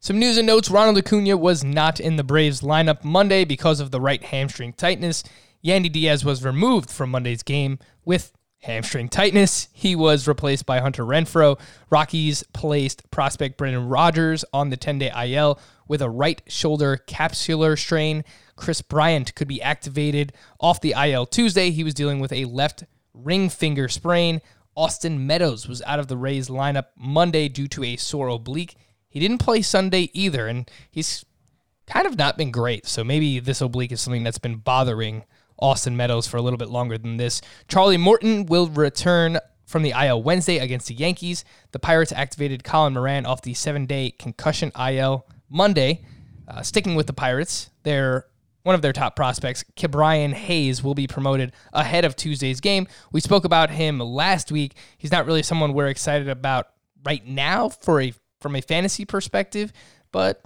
[0.00, 3.92] Some news and notes Ronald Acuna was not in the Braves lineup Monday because of
[3.92, 5.22] the right hamstring tightness.
[5.64, 9.68] Yandy Diaz was removed from Monday's game with hamstring tightness.
[9.72, 11.58] He was replaced by Hunter Renfroe.
[11.90, 17.78] Rockies placed prospect Brendan Rodgers on the 10 day IL with a right shoulder capsular
[17.78, 18.24] strain.
[18.56, 21.70] Kris Bryant could be activated off the IL Tuesday.
[21.70, 24.40] He was dealing with a left ring finger sprain.
[24.76, 28.76] Austin Meadows was out of the Rays lineup Monday due to a sore oblique.
[29.08, 31.26] He didn't play Sunday either, and he's
[31.86, 32.86] kind of not been great.
[32.86, 35.24] So maybe this oblique is something that's been bothering
[35.62, 37.40] Austin Meadows for a little bit longer than this.
[37.68, 41.44] Charlie Morton will return from the IL Wednesday against the Yankees.
[41.70, 46.04] The Pirates activated Colin Moran off the seven day concussion IL Monday.
[46.48, 48.26] Uh, sticking with the Pirates, their
[48.64, 52.86] one of their top prospects, Ke'Bryan Hayes, will be promoted ahead of Tuesday's game.
[53.10, 54.74] We spoke about him last week.
[54.98, 56.68] He's not really someone we're excited about
[57.04, 59.72] right now for a from a fantasy perspective,
[60.10, 60.42] but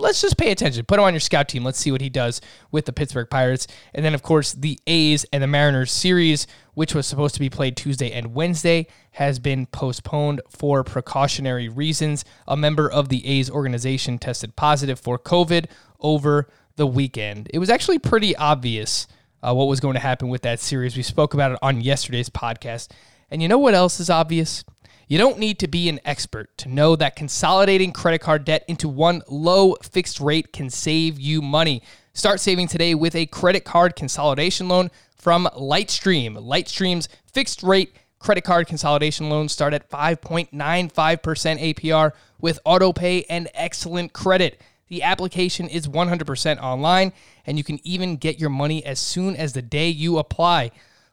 [0.00, 0.84] let's just pay attention.
[0.84, 1.64] Put him on your scout team.
[1.64, 3.66] Let's see what he does with the Pittsburgh Pirates.
[3.94, 7.50] And then, of course, the A's and the Mariners series, which was supposed to be
[7.50, 12.24] played Tuesday and Wednesday, has been postponed for precautionary reasons.
[12.46, 15.66] A member of the A's organization tested positive for COVID
[16.00, 17.48] over the weekend.
[17.52, 19.06] It was actually pretty obvious
[19.42, 20.96] uh, what was going to happen with that series.
[20.96, 22.88] We spoke about it on yesterday's podcast.
[23.30, 24.64] And you know what else is obvious?
[25.10, 28.90] You don't need to be an expert to know that consolidating credit card debt into
[28.90, 31.82] one low fixed rate can save you money.
[32.12, 36.36] Start saving today with a credit card consolidation loan from Lightstream.
[36.36, 43.48] Lightstream's fixed rate credit card consolidation loans start at 5.95% APR with auto pay and
[43.54, 44.60] excellent credit.
[44.88, 47.14] The application is 100% online,
[47.46, 50.70] and you can even get your money as soon as the day you apply.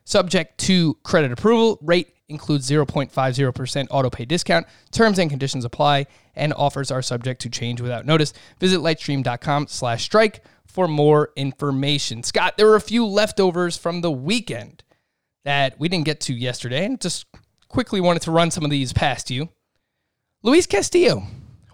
[0.05, 1.79] Subject to credit approval.
[1.83, 4.67] Rate includes 0.50% auto pay discount.
[4.91, 8.33] Terms and conditions apply, and offers are subject to change without notice.
[8.59, 12.23] Visit lightstream.com slash strike for more information.
[12.23, 14.83] Scott, there were a few leftovers from the weekend
[15.45, 17.27] that we didn't get to yesterday, and just
[17.69, 19.51] quickly wanted to run some of these past you.
[20.43, 21.25] Luis Castillo,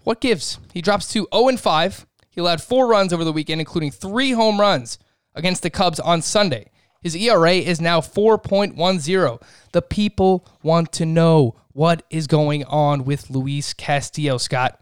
[0.03, 0.59] what gives?
[0.73, 2.05] He drops to 0 and 5.
[2.29, 4.99] He allowed four runs over the weekend, including three home runs
[5.33, 6.69] against the Cubs on Sunday.
[7.01, 9.41] His ERA is now 4.10.
[9.71, 14.79] The people want to know what is going on with Luis Castillo, Scott.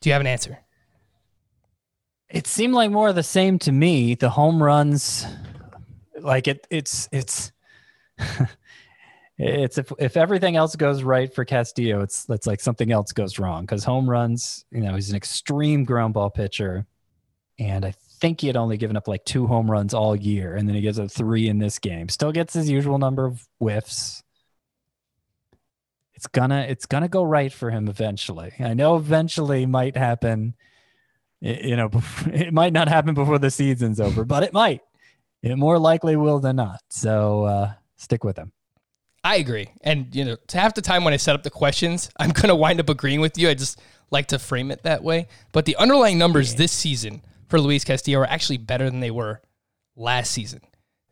[0.00, 0.58] Do you have an answer?
[2.28, 4.14] It seemed like more of the same to me.
[4.14, 5.26] The home runs,
[6.20, 7.52] like it, it's it's
[9.36, 13.38] it's if if everything else goes right for Castillo, it's it's like something else goes
[13.38, 14.64] wrong because home runs.
[14.70, 16.86] You know, he's an extreme ground ball pitcher,
[17.58, 20.68] and I think he had only given up like two home runs all year, and
[20.68, 22.08] then he gives up three in this game.
[22.08, 24.22] Still gets his usual number of whiffs.
[26.14, 28.52] It's gonna it's gonna go right for him eventually.
[28.60, 30.54] I know eventually might happen.
[31.40, 31.90] You know,
[32.26, 34.82] it might not happen before the season's over, but it might.
[35.42, 36.80] It more likely will than not.
[36.88, 38.52] So uh, stick with him.
[39.24, 39.70] I agree.
[39.80, 42.48] And, you know, to half the time when I set up the questions, I'm going
[42.48, 43.48] to wind up agreeing with you.
[43.48, 45.26] I just like to frame it that way.
[45.52, 49.40] But the underlying numbers this season for Luis Castillo are actually better than they were
[49.96, 50.60] last season.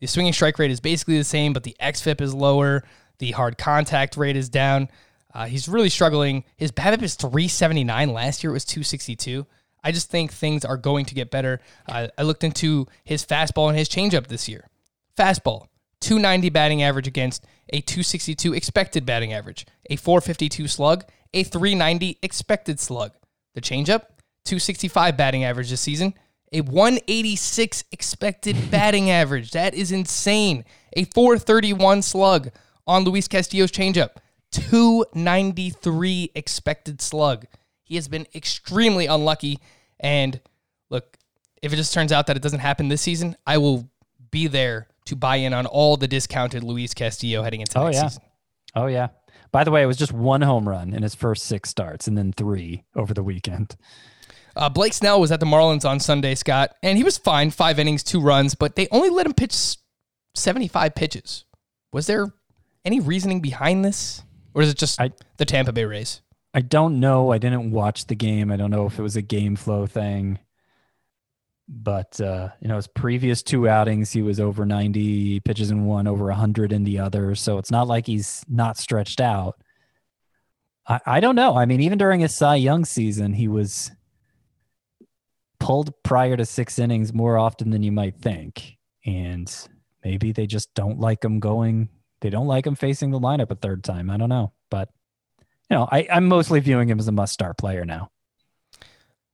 [0.00, 2.84] The swinging strike rate is basically the same, but the XFIP is lower.
[3.18, 4.88] The hard contact rate is down.
[5.32, 6.44] Uh, he's really struggling.
[6.56, 8.12] His BABIP is 379.
[8.12, 9.46] Last year it was 262.
[9.84, 11.60] I just think things are going to get better.
[11.88, 14.68] Uh, I looked into his fastball and his changeup this year.
[15.16, 15.66] Fastball,
[16.00, 22.78] 290 batting average against a 262 expected batting average, a 452 slug, a 390 expected
[22.78, 23.12] slug.
[23.54, 24.04] The changeup,
[24.44, 26.14] 265 batting average this season,
[26.52, 29.52] a 186 expected batting average.
[29.52, 30.64] That is insane.
[30.94, 32.50] A 431 slug
[32.86, 34.16] on Luis Castillo's changeup,
[34.52, 37.46] 293 expected slug.
[37.82, 39.58] He has been extremely unlucky.
[39.98, 40.40] And
[40.90, 41.16] look,
[41.62, 43.88] if it just turns out that it doesn't happen this season, I will
[44.30, 47.96] be there to buy in on all the discounted Luis Castillo heading into Oh, next
[47.96, 48.08] yeah.
[48.08, 48.22] season.
[48.74, 49.08] Oh yeah.
[49.50, 52.16] By the way, it was just one home run in his first six starts, and
[52.16, 53.76] then three over the weekend.
[54.56, 57.50] Uh, Blake Snell was at the Marlins on Sunday, Scott, and he was fine.
[57.50, 59.54] Five innings, two runs, but they only let him pitch
[60.34, 61.44] 75 pitches.
[61.92, 62.32] Was there
[62.84, 64.22] any reasoning behind this?
[64.54, 66.20] Or is it just I- the Tampa Bay Rays?
[66.54, 67.32] I don't know.
[67.32, 68.50] I didn't watch the game.
[68.52, 70.38] I don't know if it was a game flow thing.
[71.74, 76.06] But uh, you know, his previous two outings, he was over 90 pitches in one,
[76.06, 77.34] over 100 in the other.
[77.34, 79.58] So it's not like he's not stretched out.
[80.86, 81.56] I, I don't know.
[81.56, 83.90] I mean, even during his Cy Young season, he was
[85.58, 88.76] pulled prior to six innings more often than you might think.
[89.06, 89.52] And
[90.04, 91.88] maybe they just don't like him going.
[92.20, 94.10] They don't like him facing the lineup a third time.
[94.10, 94.52] I don't know.
[94.70, 94.90] But
[95.70, 98.10] you know, I, I'm mostly viewing him as a must start player now.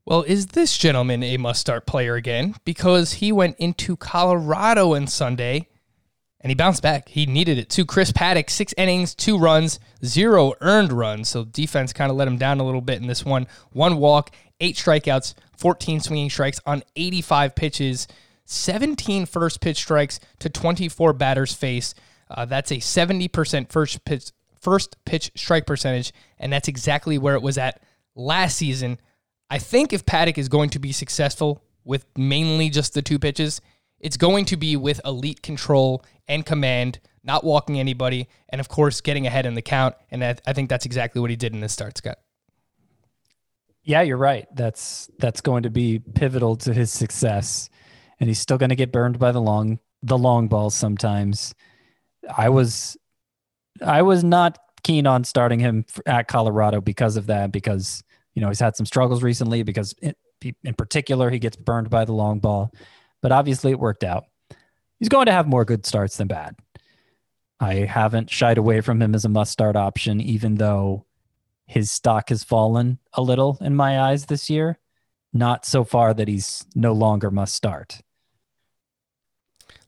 [0.08, 2.54] Well, is this gentleman a must start player again?
[2.64, 5.68] Because he went into Colorado on Sunday
[6.40, 7.10] and he bounced back.
[7.10, 7.84] He needed it too.
[7.84, 11.28] Chris Paddack, six innings, two runs, zero earned runs.
[11.28, 13.48] So defense kind of let him down a little bit in this one.
[13.72, 18.08] One walk, eight strikeouts, 14 swinging strikes on 85 pitches,
[18.46, 21.94] 17 first pitch strikes to 24 batters face.
[22.30, 27.42] Uh, that's a 70% first pitch first pitch strike percentage, and that's exactly where it
[27.42, 27.82] was at
[28.14, 28.98] last season.
[29.50, 33.60] I think if Paddack is going to be successful with mainly just the two pitches,
[34.00, 39.00] it's going to be with elite control and command, not walking anybody, and of course
[39.00, 39.94] getting ahead in the count.
[40.10, 42.18] And I, I think that's exactly what he did in this start, Scott.
[43.82, 44.46] Yeah, you're right.
[44.54, 47.70] That's that's going to be pivotal to his success,
[48.20, 51.54] and he's still going to get burned by the long the long balls sometimes.
[52.36, 52.98] I was
[53.84, 58.02] I was not keen on starting him at Colorado because of that because
[58.38, 60.14] you know he's had some struggles recently because in,
[60.62, 62.72] in particular he gets burned by the long ball,
[63.20, 64.26] but obviously it worked out.
[65.00, 66.54] He's going to have more good starts than bad.
[67.58, 71.04] I haven't shied away from him as a must start option, even though
[71.66, 74.78] his stock has fallen a little in my eyes this year.
[75.32, 78.02] Not so far that he's no longer must start.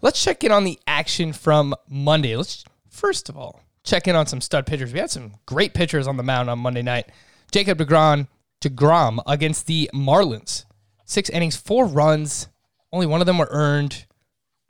[0.03, 2.37] Let's check in on the action from Monday.
[2.37, 4.93] Let's first of all check in on some stud pitchers.
[4.93, 7.13] We had some great pitchers on the mound on Monday night.
[7.53, 8.27] Jacob DeGrom,
[8.61, 10.65] DeGrom against the Marlins.
[11.05, 12.49] Six innings, four runs.
[12.93, 14.07] Only one of them were earned.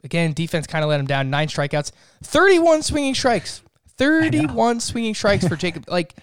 [0.02, 1.30] Again, defense kind of let him down.
[1.30, 1.92] Nine strikeouts,
[2.24, 3.62] 31 swinging strikes.
[3.98, 5.84] 31 swinging strikes for Jacob.
[5.88, 6.14] Like,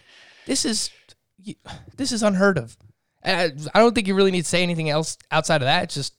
[0.47, 0.89] this is
[1.95, 2.75] this is unheard of.
[3.21, 5.83] And I I don't think you really need to say anything else outside of that.
[5.83, 6.13] It's just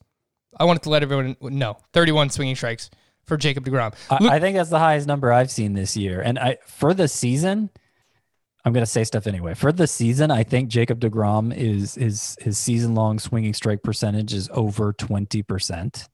[0.57, 2.91] I wanted to let everyone know 31 swinging strikes
[3.25, 3.95] for Jacob DeGrom.
[4.11, 6.21] I, I think that's the highest number I've seen this year.
[6.21, 7.71] And I for the season,
[8.69, 9.55] I'm gonna say stuff anyway.
[9.55, 14.35] For the season, I think Jacob DeGrom is is his season long swinging strike percentage
[14.35, 16.07] is over 20 percent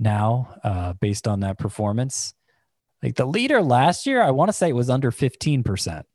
[0.00, 2.34] now, uh, based on that performance.
[3.04, 6.06] Like the leader last year, I want to say it was under 15 percent.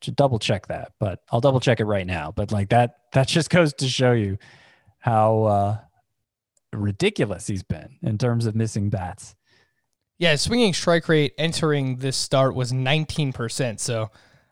[0.00, 2.32] To double check that, but I'll double check it right now.
[2.34, 4.38] But like that, that just goes to show you
[4.98, 5.78] how uh,
[6.72, 9.35] ridiculous he's been in terms of missing bats.
[10.18, 13.78] Yeah, swinging strike rate entering this start was 19%.
[13.80, 14.10] So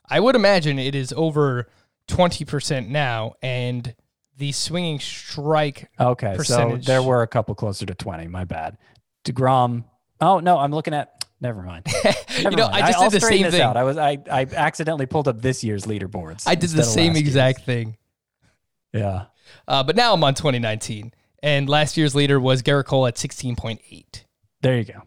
[0.08, 1.68] I would imagine it is over
[2.08, 3.34] 20% now.
[3.42, 3.94] And
[4.36, 5.88] the swinging strike.
[5.98, 8.26] Okay, so there were a couple closer to 20.
[8.28, 8.76] My bad.
[9.24, 9.84] Degrom.
[10.20, 11.24] Oh no, I'm looking at.
[11.40, 11.86] Never mind.
[12.38, 12.74] you know, mind.
[12.74, 13.60] I just I'll did the same thing.
[13.60, 13.76] Out.
[13.76, 16.44] I was I I accidentally pulled up this year's leaderboards.
[16.46, 17.28] I did the same last year's.
[17.28, 17.96] exact thing.
[18.92, 19.26] Yeah.
[19.68, 21.12] Uh, but now I'm on 2019,
[21.42, 24.24] and last year's leader was Gerrit Cole at 16.8.
[24.62, 25.02] There you go.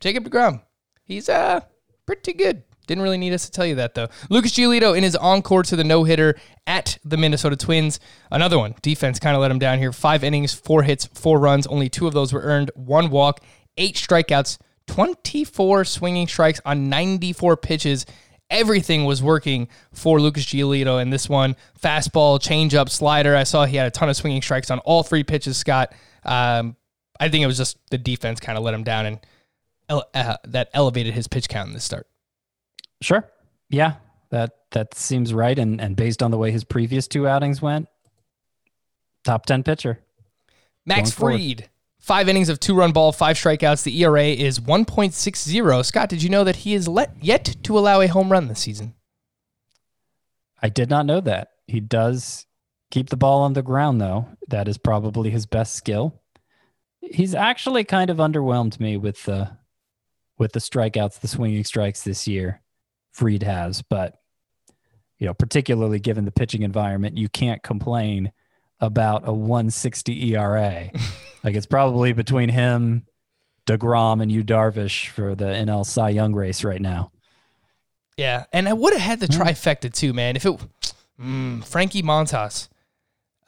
[0.00, 0.62] Jacob Degrom,
[1.04, 1.60] he's uh
[2.06, 2.62] pretty good.
[2.88, 4.08] Didn't really need us to tell you that though.
[4.30, 6.36] Lucas Giolito in his encore to the no hitter
[6.66, 8.00] at the Minnesota Twins.
[8.30, 8.74] Another one.
[8.80, 9.92] Defense kind of let him down here.
[9.92, 11.66] Five innings, four hits, four runs.
[11.66, 12.70] Only two of those were earned.
[12.74, 13.40] One walk,
[13.76, 18.06] eight strikeouts, 24 swinging strikes on 94 pitches.
[18.48, 21.56] Everything was working for Lucas Giolito in this one.
[21.78, 23.36] Fastball, changeup, slider.
[23.36, 25.92] I saw he had a ton of swinging strikes on all three pitches, Scott.
[26.24, 26.74] Um,
[27.20, 29.18] I think it was just the defense kind of let him down and
[29.88, 32.06] ele- uh, that elevated his pitch count in the start.
[33.00, 33.28] Sure.
[33.70, 33.94] Yeah.
[34.30, 35.58] That that seems right.
[35.58, 37.88] And and based on the way his previous two outings went,
[39.24, 40.00] top ten pitcher.
[40.84, 41.38] Max forward.
[41.38, 41.68] Fried,
[41.98, 43.82] five innings of two run ball, five strikeouts.
[43.82, 45.84] The ERA is 1.60.
[45.84, 48.60] Scott, did you know that he is let yet to allow a home run this
[48.60, 48.94] season?
[50.62, 51.50] I did not know that.
[51.66, 52.46] He does
[52.90, 54.28] keep the ball on the ground though.
[54.48, 56.20] That is probably his best skill.
[57.00, 59.57] He's actually kind of underwhelmed me with the
[60.38, 62.62] with the strikeouts, the swinging strikes this year.
[63.12, 64.14] Fried has, but
[65.18, 68.32] you know, particularly given the pitching environment, you can't complain
[68.80, 70.90] about a 160 ERA.
[71.44, 73.04] like it's probably between him,
[73.66, 77.10] DeGrom, and Yu Darvish for the NL Cy Young race right now.
[78.16, 80.36] Yeah, and I would have had the trifecta too, man.
[80.36, 80.60] If it,
[81.20, 82.68] mm, Frankie Montas,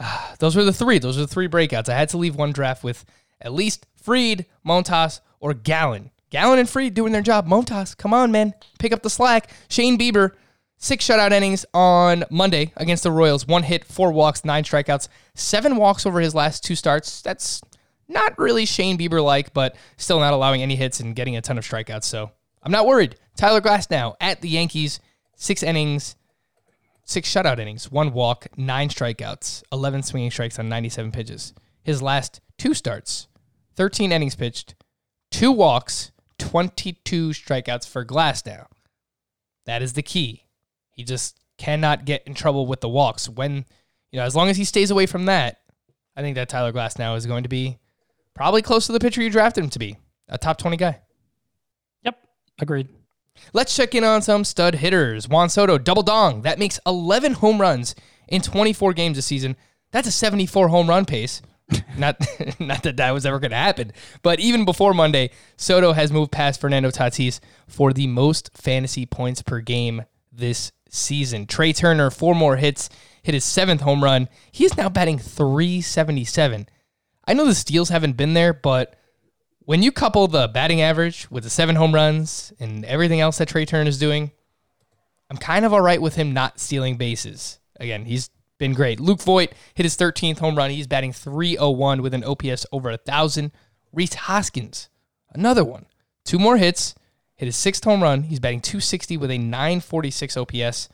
[0.01, 0.99] Ah, those were the three.
[0.99, 1.88] Those were the three breakouts.
[1.88, 3.05] I had to leave one draft with
[3.41, 6.11] at least Fried, Montas, or Gallen.
[6.31, 7.47] Gallen and Fried doing their job.
[7.47, 9.51] Montas, come on, man, pick up the slack.
[9.68, 10.33] Shane Bieber,
[10.76, 13.47] six shutout innings on Monday against the Royals.
[13.47, 17.20] One hit, four walks, nine strikeouts, seven walks over his last two starts.
[17.22, 17.61] That's
[18.09, 21.59] not really Shane Bieber like, but still not allowing any hits and getting a ton
[21.59, 22.05] of strikeouts.
[22.05, 22.31] So
[22.62, 23.16] I'm not worried.
[23.37, 25.01] Tyler Glasnow at the Yankees,
[25.37, 26.16] six innings,
[27.05, 31.55] six shutout innings, one walk, nine strikeouts, 11 swinging strikes on 97 pitches.
[31.83, 33.28] His last two starts,
[33.76, 34.74] 13 innings pitched,
[35.31, 38.66] two walks, 22 strikeouts for Glasnow.
[39.66, 40.47] That is the key.
[40.91, 43.28] He just cannot get in trouble with the walks.
[43.28, 43.64] When,
[44.11, 45.61] you know, as long as he stays away from that,
[46.16, 47.78] I think that Tyler Glasnow is going to be
[48.34, 49.97] probably close to the pitcher you drafted him to be,
[50.28, 51.01] a top 20 guy.
[52.03, 52.18] Yep.
[52.61, 52.88] Agreed.
[53.53, 55.28] Let's check in on some stud hitters.
[55.28, 56.43] Juan Soto, double dong.
[56.43, 57.95] That makes 11 home runs
[58.28, 59.57] in 24 games this season.
[59.93, 61.43] That's a 74 home run pace.
[61.97, 62.16] Not,
[62.61, 63.93] not that that was ever going to happen,
[64.23, 69.43] but even before Monday, Soto has moved past Fernando Tatis for the most fantasy points
[69.43, 71.47] per game this season.
[71.47, 72.89] Trey Turner, four more hits,
[73.23, 74.29] hit his seventh home run.
[74.53, 76.68] He is now batting 377.
[77.27, 78.97] I know the steals haven't been there, but
[79.61, 83.49] when you couple the batting average with the seven home runs and everything else that
[83.49, 84.33] Trey Turner is doing,
[85.31, 87.61] I'm kind of all right with him not stealing bases.
[87.79, 88.31] Again, he's
[88.61, 89.01] been great.
[89.01, 90.71] Luke Voit hit his 13th home run.
[90.71, 93.51] He's batting 301 with an OPS over a 1,000.
[93.93, 94.89] Rhys Hoskins,
[95.35, 95.87] another one.
[96.25, 96.95] Two more hits,
[97.35, 98.23] hit his sixth home run.
[98.23, 100.89] He's batting 260 with a 946 OPS.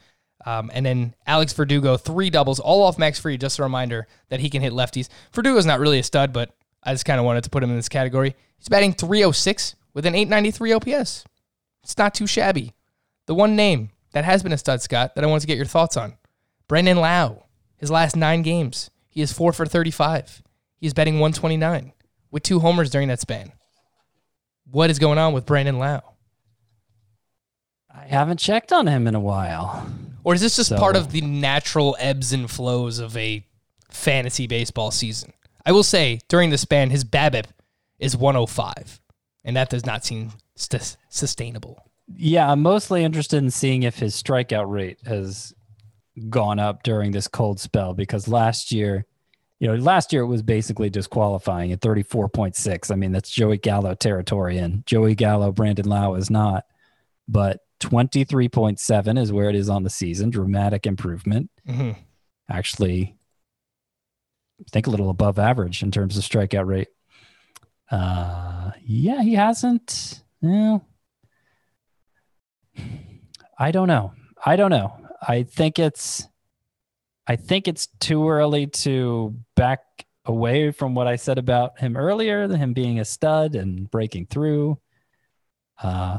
[0.46, 3.40] Um, and then Alex Verdugo, three doubles, all off Max Fried.
[3.40, 5.08] Just a reminder that he can hit lefties.
[5.32, 7.76] Verdugo's not really a stud, but I just kind of wanted to put him in
[7.76, 8.34] this category.
[8.56, 11.24] He's batting 306 with an 893 OPS.
[11.82, 12.72] It's not too shabby.
[13.26, 15.66] The one name that has been a stud, Scott, that I want to get your
[15.66, 16.16] thoughts on
[16.68, 17.45] Brandon Lowe.
[17.78, 20.42] His last nine games, he is four for 35.
[20.78, 21.92] He is batting 129
[22.30, 23.52] with two homers during that span.
[24.70, 26.00] What is going on with Brandon Lowe?
[27.94, 29.86] I haven't checked on him in a while.
[30.24, 33.46] Or is this just So- part of the natural ebbs and flows of a
[33.90, 35.32] fantasy baseball season?
[35.64, 37.46] I will say during the span, his BABIP
[37.98, 39.00] is 105,
[39.44, 41.82] and that does not seem st- sustainable.
[42.14, 45.54] Yeah, I'm mostly interested in seeing if his strikeout rate has
[46.28, 49.06] gone up during this cold spell because last year,
[49.58, 52.90] you know, last year it was basically disqualifying at 34.6.
[52.90, 56.64] I mean, that's Joey Gallo territory, and Joey Gallo, Brandon Lowe is not,
[57.28, 60.30] but 23.7 is where it is on the season.
[60.30, 61.50] Dramatic improvement.
[61.66, 61.92] hmm
[62.50, 63.16] Actually,
[64.60, 66.88] I think a little above average in terms of strikeout rate.
[67.90, 70.22] Uh, yeah, he hasn't.
[70.40, 70.86] Well,
[73.58, 74.12] I don't know.
[74.44, 74.96] I don't know.
[75.20, 76.26] I think it's
[77.26, 79.80] I think it's too early to back
[80.24, 84.78] away from what I said about him earlier, him being a stud and breaking through.
[85.82, 86.18] Uh,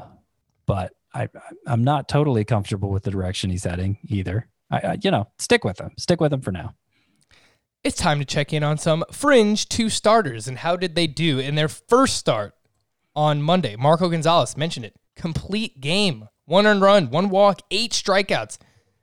[0.65, 1.29] but I
[1.65, 4.47] I'm not totally comfortable with the direction he's heading either.
[4.69, 5.91] I, I you know stick with him.
[5.97, 6.75] Stick with him for now.
[7.83, 11.39] It's time to check in on some fringe two starters and how did they do
[11.39, 12.53] in their first start
[13.15, 13.75] on Monday.
[13.75, 14.95] Marco Gonzales mentioned it.
[15.15, 16.27] Complete game.
[16.45, 18.57] One earned run, one walk, eight strikeouts.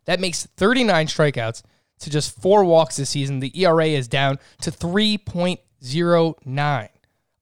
[0.07, 1.63] That makes 39 strikeouts
[2.01, 3.41] to just four walks this season.
[3.41, 6.89] The ERA is down to 3.09.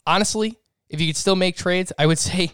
[0.06, 0.58] Honestly,
[0.88, 2.52] if you could still make trades, I would say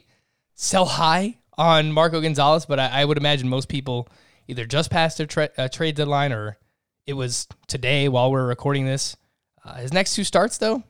[0.55, 4.09] sell high on Marco Gonzales, but I, I would imagine most people
[4.47, 6.57] either just passed their tra- uh, trade deadline or
[7.07, 9.17] it was today while we're recording this.
[9.65, 10.83] Uh, his next two starts, though,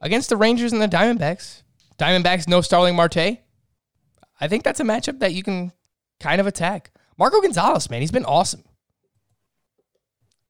[0.00, 1.62] against the Rangers and the Diamondbacks.
[1.98, 3.38] Diamondbacks, no Starling Marte.
[4.40, 5.72] I think that's a matchup that you can
[6.20, 6.90] kind of attack.
[7.18, 8.64] Marco Gonzales, man, he's been awesome.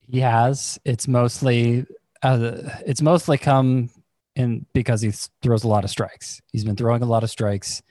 [0.09, 0.79] He has.
[0.85, 1.87] It's mostly
[2.23, 2.53] uh,
[2.87, 3.91] it's mostly come
[4.37, 5.13] in because he
[5.43, 6.41] throws a lot of strikes.
[6.53, 7.83] He's been throwing a lot of strikes.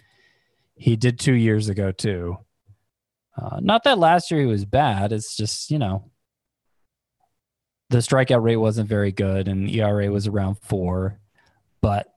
[0.75, 2.37] He did two years ago too.
[3.39, 5.11] Uh, not that last year he was bad.
[5.11, 6.11] It's just you know
[7.89, 11.19] the strikeout rate wasn't very good, and ERA was around four.
[11.81, 12.07] But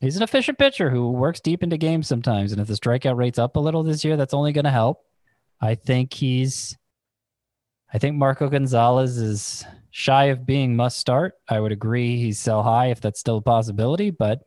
[0.00, 2.52] he's an efficient pitcher who works deep into games sometimes.
[2.52, 5.04] And if the strikeout rate's up a little this year, that's only going to help.
[5.62, 6.76] I think he's
[7.94, 11.34] I think Marco Gonzales is shy of being must start.
[11.48, 14.40] I would agree he's sell high if that's still a possibility, but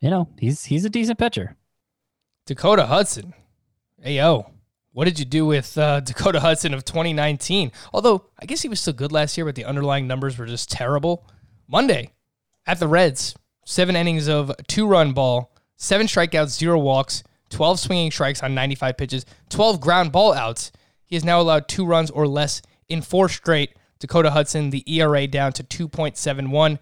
[0.00, 1.56] you know, he's he's a decent pitcher.
[2.46, 3.32] Dakota Hudson.
[4.00, 4.46] Hey yo.
[4.94, 7.72] What did you do with uh, Dakota Hudson of 2019?
[7.94, 10.70] Although I guess he was still good last year, but the underlying numbers were just
[10.70, 11.26] terrible.
[11.66, 12.10] Monday
[12.66, 13.34] at the Reds,
[13.64, 18.96] seven innings of two run ball, seven strikeouts, zero walks, 12 swinging strikes on 95
[18.96, 20.72] pitches, 12 ground ball outs.
[21.04, 23.76] He has now allowed two runs or less in four straight.
[24.00, 26.78] Dakota Hudson, the ERA down to 2.71.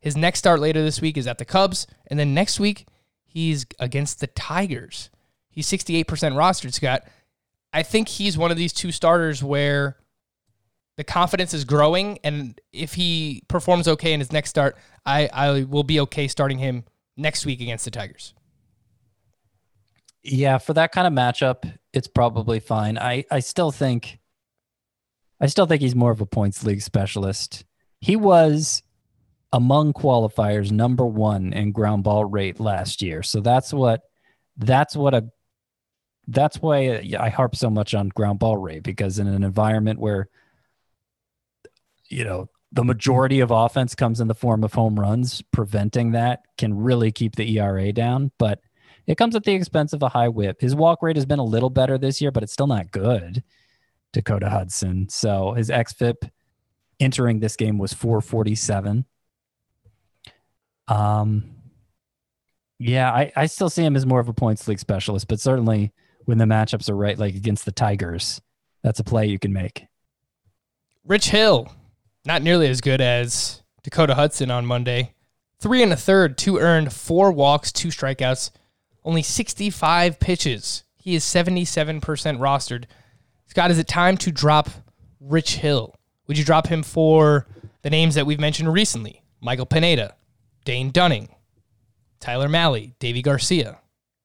[0.00, 1.86] His next start later this week is at the Cubs.
[2.06, 2.86] And then next week,
[3.24, 5.10] he's against the Tigers.
[5.50, 7.04] He's 68% rostered, Scott.
[7.72, 9.96] I think he's one of these two starters where
[10.96, 12.18] the confidence is growing.
[12.22, 16.58] And if he performs okay in his next start, I, I will be okay starting
[16.58, 16.84] him
[17.16, 18.34] next week against the Tigers.
[20.22, 22.96] Yeah, for that kind of matchup, it's probably fine.
[22.96, 24.18] I, I still think
[25.40, 27.64] I still think he's more of a points league specialist.
[28.00, 28.84] He was
[29.52, 33.22] among qualifiers number one in ground ball rate last year.
[33.24, 34.02] So that's what
[34.56, 35.28] that's what a
[36.28, 40.28] that's why I harp so much on ground ball rate because in an environment where
[42.08, 46.44] you know the majority of offense comes in the form of home runs, preventing that
[46.56, 48.30] can really keep the ERA down.
[48.38, 48.60] But
[49.06, 50.60] it comes at the expense of a high whip.
[50.60, 53.42] His walk rate has been a little better this year, but it's still not good.
[54.12, 55.08] Dakota Hudson.
[55.08, 56.30] So his xFIP
[57.00, 59.04] entering this game was 447.
[60.88, 61.44] Um,
[62.78, 65.92] yeah, I, I still see him as more of a points league specialist, but certainly
[66.24, 68.40] when the matchups are right, like against the Tigers,
[68.82, 69.86] that's a play you can make.
[71.04, 71.72] Rich Hill,
[72.24, 75.14] not nearly as good as Dakota Hudson on Monday.
[75.60, 78.50] Three and a third, two earned, four walks, two strikeouts,
[79.04, 80.84] only 65 pitches.
[80.96, 82.84] He is 77% rostered.
[83.46, 84.70] Scott, is it time to drop
[85.20, 85.94] Rich Hill?
[86.26, 87.46] Would you drop him for
[87.82, 89.22] the names that we've mentioned recently?
[89.40, 90.14] Michael Pineda,
[90.64, 91.28] Dane Dunning,
[92.20, 93.80] Tyler Mahle, Deivi Garcia.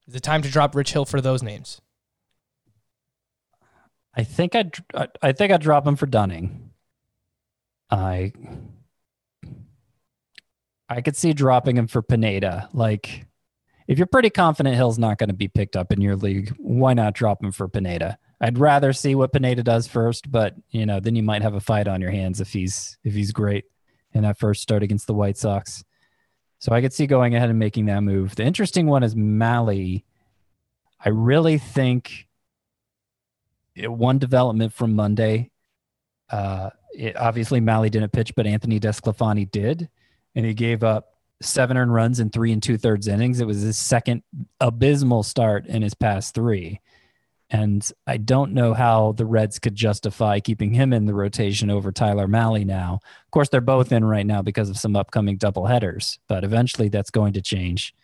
[0.08, 1.82] Is it time to drop Rich Hill for those names?
[4.16, 4.74] I think I'd
[5.22, 6.72] I think I'd drop him for Dunning.
[7.92, 8.34] I
[10.90, 12.70] I could see dropping him for Pineda.
[12.74, 13.27] Like
[13.88, 16.94] if you're pretty confident Hill's not going to be picked up in your league, why
[16.94, 18.18] not drop him for Pineda?
[18.40, 21.60] I'd rather see what Pineda does first, but you know, then you might have a
[21.60, 23.66] fight on your hands if he's if he's great
[24.14, 25.84] in that first start against the White Sox.
[26.60, 28.36] So I could see going ahead and making that move.
[28.36, 30.04] The interesting one is Mahle.
[31.00, 32.28] I really think
[33.76, 35.52] it, one development from Monday.
[36.30, 39.88] Uh, it, obviously, Mahle didn't pitch, but Anthony Desclafani did,
[40.36, 43.40] and he gave up seven earned runs in three and two thirds innings.
[43.40, 44.24] It was his second
[44.60, 46.82] abysmal start in his past three.
[47.50, 51.94] And I don't know how the Reds could justify keeping him in the rotation over
[51.94, 53.00] Tyler Mahle now.
[53.26, 57.10] Of course, they're both in right now because of some upcoming doubleheaders, but eventually that's
[57.10, 57.96] going to change.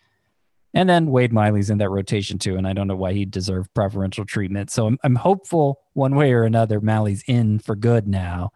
[0.73, 3.73] And then Wade Miley's in that rotation too, and I don't know why he deserved
[3.73, 4.71] preferential treatment.
[4.71, 8.53] So I'm, I'm hopeful one way or another Mahle's in for good now.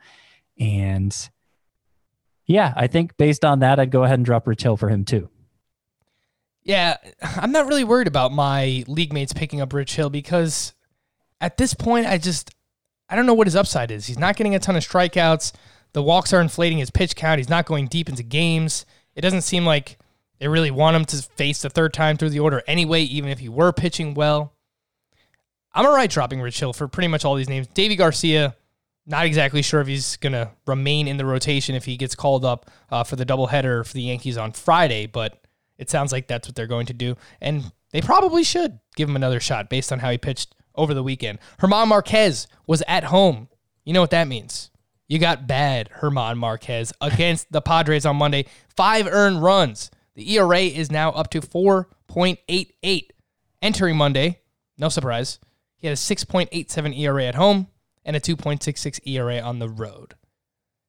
[0.60, 1.16] And
[2.48, 5.06] yeah, I think based on that, I'd go ahead and drop Rich Hill for him
[5.06, 5.30] too.
[6.64, 10.74] Yeah, I'm not really worried about my league mates picking up Rich Hill because
[11.40, 12.56] at this point, I just
[13.10, 14.08] I don't know what his upside is.
[14.08, 15.54] He's not getting a ton of strikeouts.
[15.94, 17.40] The walks are inflating his pitch count.
[17.40, 18.86] He's not going deep into games.
[19.16, 19.98] It doesn't seem like
[20.40, 23.40] they really want him to face the third time through the order anyway, even if
[23.40, 24.54] he were pitching well.
[25.74, 27.68] I'm all right dropping Rich Hill for pretty much all these names.
[27.70, 28.56] Deivi Garcia,
[29.10, 32.44] Not exactly sure if he's going to remain in the rotation if he gets called
[32.44, 35.42] up uh, for the doubleheader for the Yankees on Friday, but
[35.78, 37.16] it sounds like that's what they're going to do.
[37.40, 41.04] And they probably should give him another shot based on how he pitched over the
[41.04, 41.40] weekend.
[41.62, 43.48] German Marquez was at home.
[43.86, 44.72] You know what that means.
[45.08, 48.46] You got bad German Marquez against the Padres on Monday.
[48.76, 49.90] Five earned runs.
[50.16, 53.10] The ERA is now up to 4.88.
[53.62, 54.42] Entering Monday,
[54.78, 55.40] no surprise,
[55.78, 57.68] he had a 6.87 ERA at home
[58.08, 60.16] and a 2.66 ERA on the road.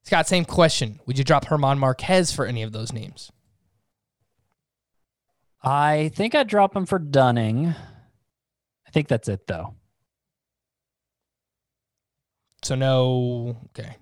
[0.04, 1.00] Scott, same question.
[1.04, 3.30] Would you drop German Marquez for any of those names?
[5.62, 7.66] I think I'd drop him for Dunning.
[8.86, 9.74] I think that's it though.
[12.62, 13.96] So no, okay.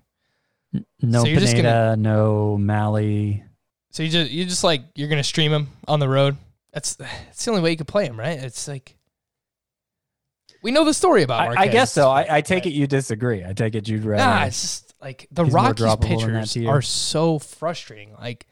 [1.00, 3.42] No So Pineda, gonna- no Mahle.
[3.90, 6.36] So you just you're just like you're gonna stream him on the road.
[6.72, 8.38] That's that's the only way you could play him, right?
[8.38, 8.95] It's like
[10.66, 11.62] we know the story about I, Marquez.
[11.62, 12.10] I guess so.
[12.10, 12.74] I, I take Right.
[12.74, 13.44] it you disagree.
[13.44, 14.24] I take it you'd rather.
[14.24, 18.14] Nah, it's just like the Rockies droppable than that pitchers are so frustrating.
[18.18, 18.48] Like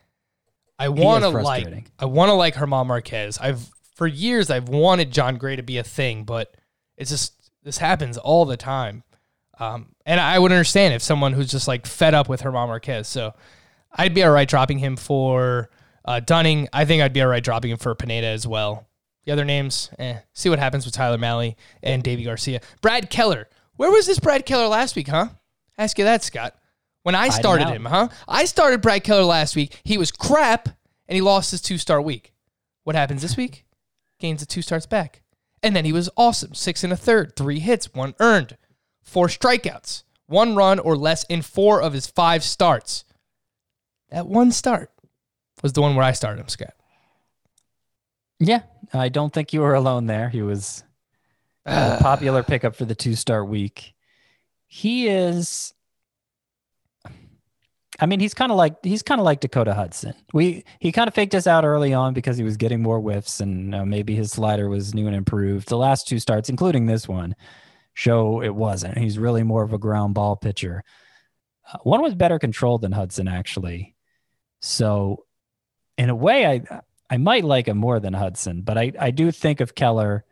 [0.78, 1.90] I want to like.
[1.98, 3.36] I want to like German Marquez.
[3.40, 6.56] I've for years I've wanted Jon Gray to be a thing, but
[6.96, 7.32] it's just
[7.64, 9.02] this happens all the time.
[9.58, 13.08] Um, and I would understand if someone who's just like fed up with German Marquez.
[13.08, 13.34] So
[13.90, 15.68] I'd be all right dropping him for
[16.04, 16.68] uh, Dunning.
[16.72, 18.86] I think I'd be all right dropping him for Pineda as well.
[19.24, 20.18] The other names, eh.
[20.32, 22.60] See what happens with Tyler Mahle and Deivi Garcia.
[22.80, 23.48] Brad Keller.
[23.76, 25.28] Where was this Brad Keller last week, huh?
[25.78, 26.54] Ask you that, Scott.
[27.02, 27.74] When I started out.
[27.74, 28.08] him, huh?
[28.28, 29.80] I started Brad Keller last week.
[29.84, 30.68] He was crap,
[31.08, 32.32] and he lost his two star week.
[32.84, 33.64] What happens this week?
[34.20, 35.22] Gains the two starts back.
[35.62, 36.54] And then he was awesome.
[36.54, 38.56] Six and a third, three hits, one earned,
[39.02, 43.04] four strikeouts, one run or less in four of his five starts.
[44.10, 44.90] That one start
[45.62, 46.74] was the one where I started him, Scott.
[48.46, 50.28] Yeah, I don't think you were alone there.
[50.28, 50.84] He was
[51.64, 53.94] a popular pickup for the two star week.
[54.66, 55.72] He is.
[58.00, 60.14] I mean, he's kind of like he's kind of like Dakota Hudson.
[60.32, 63.40] We he kind of faked us out early on because he was getting more whiffs
[63.40, 65.68] and uh, maybe his slider was new and improved.
[65.68, 67.36] The last two starts, including this one,
[67.94, 68.98] show it wasn't.
[68.98, 70.82] He's really more of a ground ball pitcher.
[71.72, 73.94] Uh, one was better controlled than Hudson actually.
[74.60, 75.24] So,
[75.96, 76.80] in a way, I
[77.14, 80.24] I might like him more than Hudson, but I, I do think of Keller,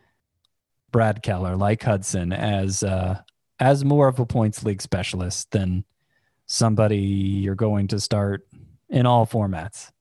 [0.91, 3.21] Brad Keller, like Hudson, as uh,
[3.61, 5.85] as more of a points league specialist than
[6.47, 8.49] somebody you're going to start
[8.89, 9.93] in all formats.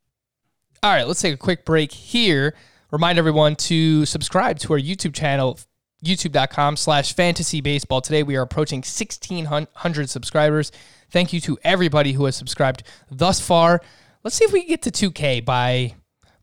[0.82, 2.56] All right, let's take a quick break here.
[2.90, 5.60] Remind everyone to subscribe to our YouTube channel,
[6.04, 8.02] youtube.com slash fantasy baseball.
[8.02, 10.72] Today we are approaching 1,600 subscribers.
[11.12, 13.84] Thank you to everybody who has subscribed thus far.
[14.24, 15.94] Let's see if we can get to 2K by,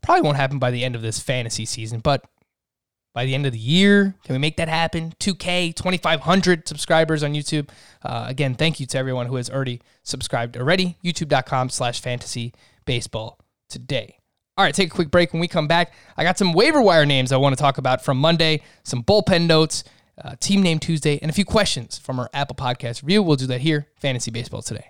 [0.09, 2.25] probably won't happen by the end of this fantasy season, but
[3.13, 5.13] by the end of the year, can we make that happen?
[5.19, 7.69] 2K, 2,500 subscribers on YouTube.
[8.01, 10.97] Uh, again, thank you to everyone who has already subscribed already.
[11.03, 12.55] YouTube.com slash fantasy
[12.85, 13.37] baseball
[13.69, 14.17] today.
[14.57, 15.31] All right, take a quick break.
[15.31, 18.03] When we come back, I got some waiver wire names I want to talk about
[18.03, 19.83] from Monday, some bullpen notes,
[20.23, 23.21] uh, team name Tuesday, and a few questions from our Apple Podcast review.
[23.21, 24.89] We'll do that here, Fantasy Baseball today.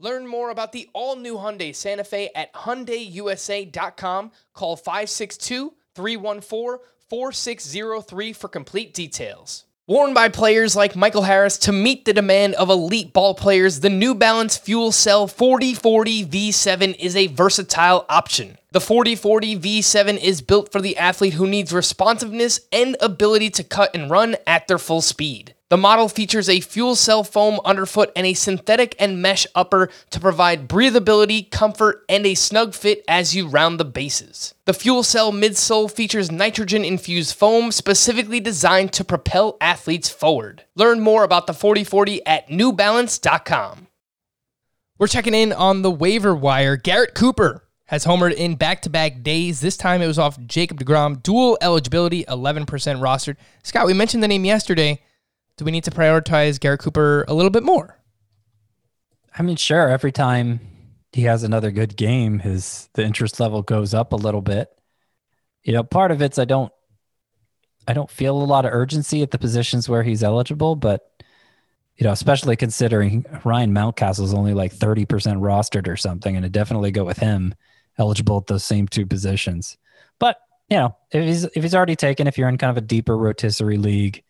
[0.00, 4.32] Learn more about the all new Hyundai Santa Fe at HyundaiUSA.com.
[4.52, 6.78] Call 562 314
[7.08, 9.64] 4603 for complete details.
[9.86, 13.90] Worn by players like Michael Harris to meet the demand of elite ball players, the
[13.90, 18.56] New Balance FuelCell 4040 V7 is a versatile option.
[18.72, 23.94] The 4040 V7 is built for the athlete who needs responsiveness and ability to cut
[23.94, 25.53] and run at their full speed.
[25.70, 30.20] The model features a fuel cell foam underfoot and a synthetic and mesh upper to
[30.20, 34.54] provide breathability, comfort, and a snug fit as you round the bases.
[34.66, 40.64] The fuel cell midsole features nitrogen infused foam specifically designed to propel athletes forward.
[40.74, 43.88] Learn more about the 4040 at newbalance.com.
[44.98, 46.76] We're checking in on the waiver wire.
[46.76, 49.60] Garrett Cooper has homered in back to back days.
[49.60, 51.22] This time it was off Jacob DeGrom.
[51.22, 53.36] Dual eligibility, 11% rostered.
[53.62, 55.00] Scott, we mentioned the name yesterday.
[55.56, 57.98] Do we need to prioritize Garrett Cooper a little bit more?
[59.36, 59.88] I mean, sure.
[59.88, 60.60] Every time
[61.12, 64.68] he has another good game, his the interest level goes up a little bit.
[65.62, 66.72] you know, part of it's I don't
[67.86, 71.02] I don't feel a lot of urgency at the positions where he's eligible, but
[71.96, 76.48] you know, especially considering Ryan Mountcastle is only like 30% rostered or something, and I
[76.48, 77.54] definitely go with him
[77.98, 79.76] eligible at those same two positions.
[80.18, 80.38] But
[80.68, 83.16] you know, if he's if he's already taken, if you're in kind of a deeper
[83.16, 84.24] rotisserie league,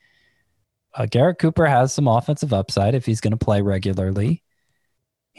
[0.94, 4.42] uh, Garrett Cooper has some offensive upside if he's going to play regularly,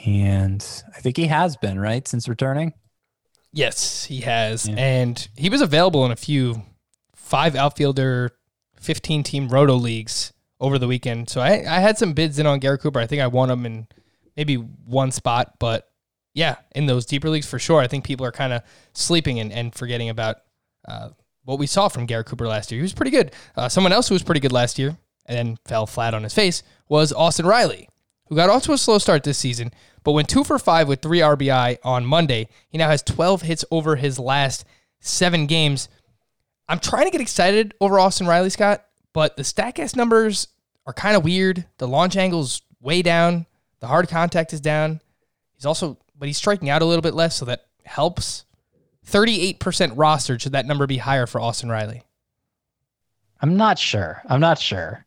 [0.06, 2.74] and I think he has been right since returning.
[3.54, 4.68] Yes, he has.
[4.68, 4.76] Yeah.
[4.76, 6.62] And he was available in a few
[7.16, 8.32] five outfielder,
[8.82, 11.30] 15 team roto leagues over the weekend.
[11.30, 13.00] So I, I had some bids in on Garrett Cooper.
[13.00, 13.88] I think I won him in
[14.36, 15.54] maybe one spot.
[15.58, 15.88] But
[16.34, 17.80] yeah, in those deeper leagues for sure.
[17.80, 18.62] I think people are kind of
[18.94, 20.38] sleeping and, and forgetting about
[20.86, 21.10] uh,
[21.46, 22.80] what we saw from Garrett Cooper last year.
[22.80, 23.32] He was pretty good.
[23.56, 26.34] Uh, someone else who was pretty good last year and then fell flat on his
[26.34, 27.90] face was Austin Riley,
[28.28, 29.72] who got off to a slow start this season,
[30.04, 32.48] but went two for five with three RBI on Monday.
[32.70, 34.66] He now has 12 hits over his last
[35.00, 35.90] seven games.
[36.68, 40.48] I'm trying to get excited over Austin Riley, Scott, but the StatCast numbers
[40.86, 41.66] are kind of weird.
[41.78, 43.46] The launch angle's way down.
[43.80, 45.02] The hard contact is down.
[45.54, 48.46] He's also, but he's striking out a little bit less, so that helps.
[49.08, 50.42] 38% rostered.
[50.42, 52.04] Should that number be higher for Austin Riley?
[53.42, 54.22] I'm not sure.
[54.28, 55.05] I'm not sure.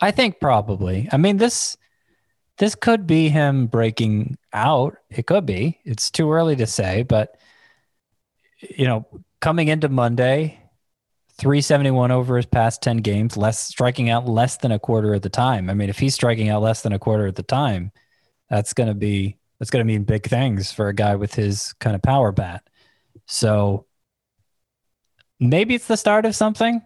[0.00, 1.08] I think probably.
[1.12, 1.76] I mean this
[2.58, 4.96] this could be him breaking out.
[5.08, 5.80] It could be.
[5.84, 7.38] It's too early to say, but
[8.60, 9.06] you know,
[9.40, 10.60] coming into Monday,
[11.38, 15.30] 371 over his past 10 games, less striking out less than a quarter at the
[15.30, 15.70] time.
[15.70, 17.92] I mean, if he's striking out less than a quarter at the time,
[18.50, 21.72] that's going to be that's going to mean big things for a guy with his
[21.74, 22.68] kind of power bat.
[23.26, 23.86] So
[25.38, 26.82] maybe it's the start of something.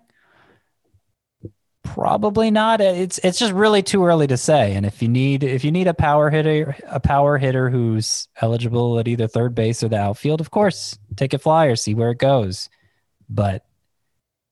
[1.85, 2.80] Probably not.
[2.80, 4.74] Uh, it's it's just really too early to say.
[4.74, 8.99] And if you need if you need a power hitter a power hitter who's eligible
[8.99, 12.18] at either third base or the outfield, of course, take a flyer, see where it
[12.18, 12.68] goes.
[13.28, 13.64] But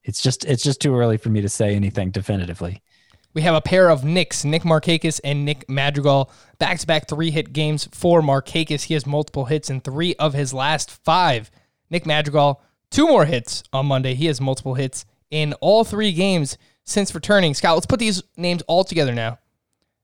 [0.04, 2.82] it's just it's just too early for me to say anything definitively.
[3.34, 7.30] We have a pair of Knicks, Nick Markakis and Nick Madrigal, back to back three
[7.30, 8.82] hit games for Markakis.
[8.82, 11.50] He has multiple hits in three of his last five.
[11.88, 12.60] Nick Madrigal,
[12.90, 14.14] two more hits on Monday.
[14.14, 17.54] He has multiple hits in all three games since returning.
[17.54, 19.38] Scott, let's put these names all together now.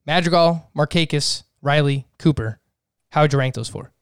[0.07, 2.61] Madrigal, Markakis, Riley, Cooper.
[3.11, 3.93] How would you rank those four?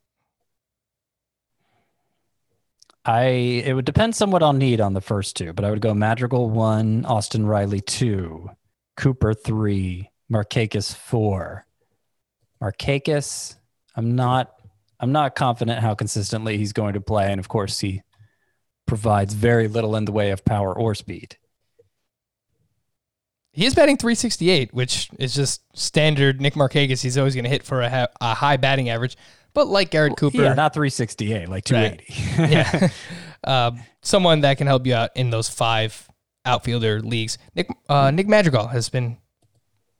[3.04, 3.24] I
[3.64, 6.50] it would depend somewhat on need on the first two, but I would go Madrigal
[6.50, 8.50] one, Austin Riley two,
[8.96, 11.66] Cooper three, Markakis four.
[12.60, 13.54] Markakis,
[13.94, 14.52] I'm not
[14.98, 18.02] I'm not confident how consistently he's going to play, and of course he
[18.86, 21.36] provides very little in the way of power or speed.
[23.56, 27.02] He is batting 368, which is just standard Nick Markakis.
[27.02, 29.16] He's always going to hit for a, ha- a high batting average.
[29.54, 32.52] But like Garrett Cooper, Yeah, not 368, like 280.
[32.52, 32.88] yeah,
[33.44, 36.06] um, someone that can help you out in those five
[36.44, 37.38] outfielder leagues.
[37.54, 39.16] Nick uh, Nick Madrigal has been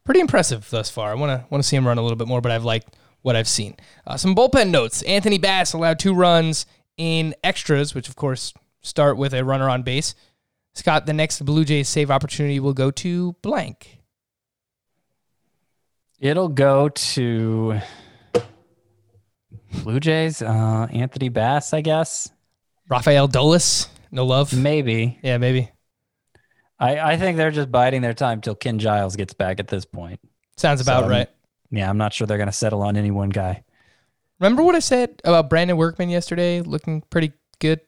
[0.04, 1.10] pretty impressive thus far.
[1.10, 2.94] I want to want to see him run a little bit more, but I've liked
[3.22, 3.76] what I've seen.
[4.06, 6.66] Uh, some bullpen notes: Anthony Bass allowed two runs
[6.98, 8.52] in extras, which of course
[8.82, 10.14] start with a runner on base.
[10.76, 13.98] Scott, the next Blue Jays save opportunity will go to blank.
[16.20, 17.80] It'll go to
[19.82, 22.30] Blue Jays, uh, Anthony Bass, I guess.
[22.90, 24.52] Rafael Dolis, no love.
[24.52, 25.18] Maybe.
[25.22, 25.70] Yeah, maybe.
[26.78, 29.86] I, I think they're just biding their time till Ken Giles gets back at this
[29.86, 30.20] point.
[30.58, 31.28] Sounds about So, right.
[31.70, 33.64] Yeah, I'm not sure they're going to settle on any one guy.
[34.40, 37.80] Remember what I said about Brandon Workman yesterday, looking pretty good.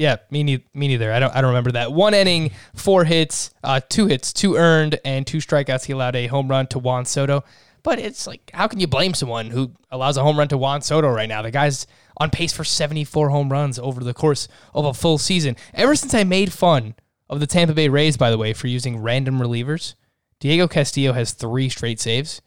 [0.00, 1.12] Yeah, me, me neither.
[1.12, 1.36] I don't.
[1.36, 1.92] I don't remember that.
[1.92, 5.84] One inning, four hits, uh, two hits, two earned, and two strikeouts.
[5.84, 7.44] He allowed a home run to Juan Soto.
[7.82, 10.80] But it's like, how can you blame someone who allows a home run to Juan
[10.80, 11.42] Soto right now?
[11.42, 11.86] The guy's
[12.16, 15.54] on pace for 74 home runs over the course of a full season.
[15.74, 16.94] Ever since I made fun
[17.28, 19.96] of the Tampa Bay Rays, by the way, for using random relievers,
[20.38, 22.40] Diego Castillo has three straight saves.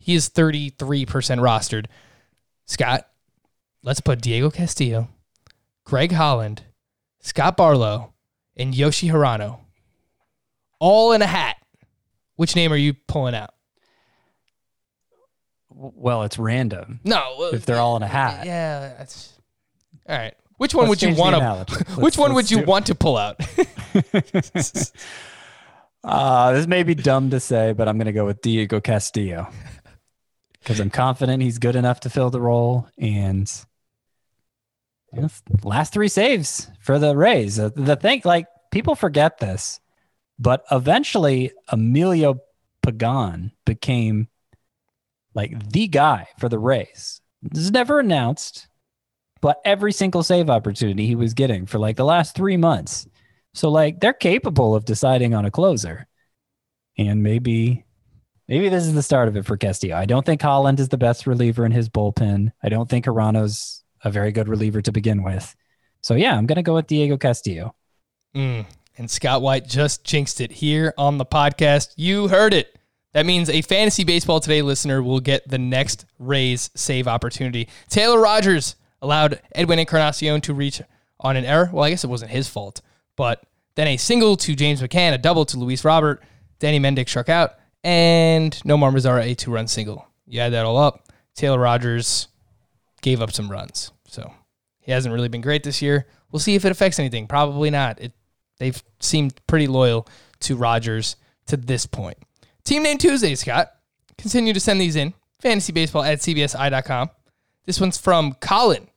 [0.00, 1.86] He is 33% rostered.
[2.64, 3.08] Scott,
[3.84, 5.08] let's put Diego Castillo,
[5.84, 6.64] Greg Holland,
[7.26, 8.12] Scott Barlow,
[8.56, 9.58] and Yoshi Hirano
[10.78, 11.56] all in a hat.
[12.36, 13.50] Which name are you pulling out?
[15.68, 17.00] Well, it's random.
[17.04, 18.46] No, If they're all in a hat.
[18.46, 19.32] Yeah, that's
[20.08, 20.34] all right.
[20.56, 21.84] Which one Let's would you want to?
[22.00, 23.40] Which one would you want to pull out?
[26.04, 29.48] Uh, this may be dumb to say, but I'm going to go with Diego Castillo
[30.52, 32.86] because I'm confident he's good enough to fill the role.
[32.96, 33.50] And
[35.62, 37.56] last three saves for the Rays.
[37.56, 39.80] The thing, like, people forget this,
[40.38, 42.40] but eventually Emilio
[42.82, 44.28] Pagan became
[45.34, 47.20] like the guy for the Rays.
[47.42, 48.68] This is never announced,
[49.40, 53.06] but every single save opportunity he was getting for like the last three months.
[53.54, 56.06] So like they're capable of deciding on a closer.
[56.98, 57.84] And maybe
[58.48, 59.96] maybe this is the start of it for Castillo.
[59.96, 62.52] I don't think Holland is the best reliever in his bullpen.
[62.62, 65.54] I don't think Hirano's a very good reliever to begin with.
[66.00, 67.74] So yeah, I'm gonna go with Diego Castillo.
[68.34, 68.66] Mm.
[68.98, 71.92] And Scott White just jinxed it here on the podcast.
[71.96, 72.78] You heard it.
[73.12, 77.68] That means a fantasy baseball today listener will get the next Rays save opportunity.
[77.88, 80.82] Taylor Rogers allowed Edwin Encarnacion to reach
[81.20, 81.70] on an error.
[81.72, 82.82] Well, I guess it wasn't his fault,
[83.16, 83.42] but
[83.74, 86.22] then a single to James McCann, a double to Luis Robert,
[86.58, 90.06] Danny Mendick struck out, and Nomar Mazara a two run single.
[90.26, 91.08] You add that all up.
[91.34, 92.28] Taylor Rogers
[93.06, 94.32] gave up some runs, so
[94.80, 96.08] he hasn't really been great this year.
[96.32, 97.28] We'll see if it affects anything.
[97.28, 98.00] Probably not.
[98.00, 98.12] It
[98.58, 100.08] they've seemed pretty loyal
[100.40, 101.14] to Rogers
[101.46, 102.18] to this point.
[102.64, 103.70] Team Name Tuesday, Scott.
[104.18, 105.14] Continue to send these in.
[105.40, 107.10] Fantasybaseball at cbsi.com.
[107.64, 108.88] This one's from Colin.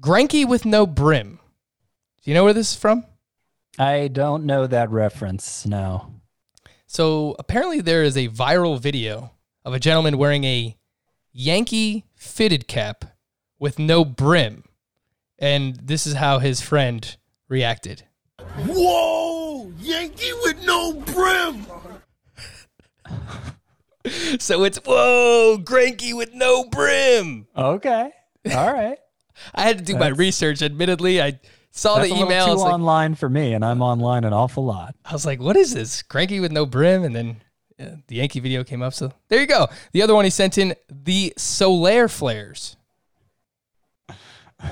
[0.00, 1.38] Granky with no brim.
[2.24, 3.04] Do you know where this is from?
[3.78, 5.66] I don't know that reference.
[5.66, 6.10] No.
[6.86, 9.32] So apparently there is a viral video
[9.62, 10.74] of a gentleman wearing a
[11.32, 13.04] Yankee fitted cap
[13.58, 14.64] with no brim.
[15.38, 17.16] And this is how his friend
[17.48, 18.04] reacted.
[18.66, 19.72] Whoa!
[19.78, 21.66] Yankee with no brim!
[24.38, 27.46] So it's whoa, Granky with no brim.
[27.56, 28.10] Okay.
[28.52, 28.98] All right.
[29.54, 30.62] I had to do my research.
[30.62, 31.40] Admittedly, I
[31.72, 32.44] saw That's the a little email.
[32.44, 34.94] I too like, online for me, and I'm online an awful lot.
[35.04, 36.02] I was like, "What is this?
[36.02, 37.42] Cranky with no brim?" And then
[37.78, 38.94] yeah, the Yankee video came up.
[38.94, 39.66] So there you go.
[39.92, 42.75] The other one he sent in the Solaire flares.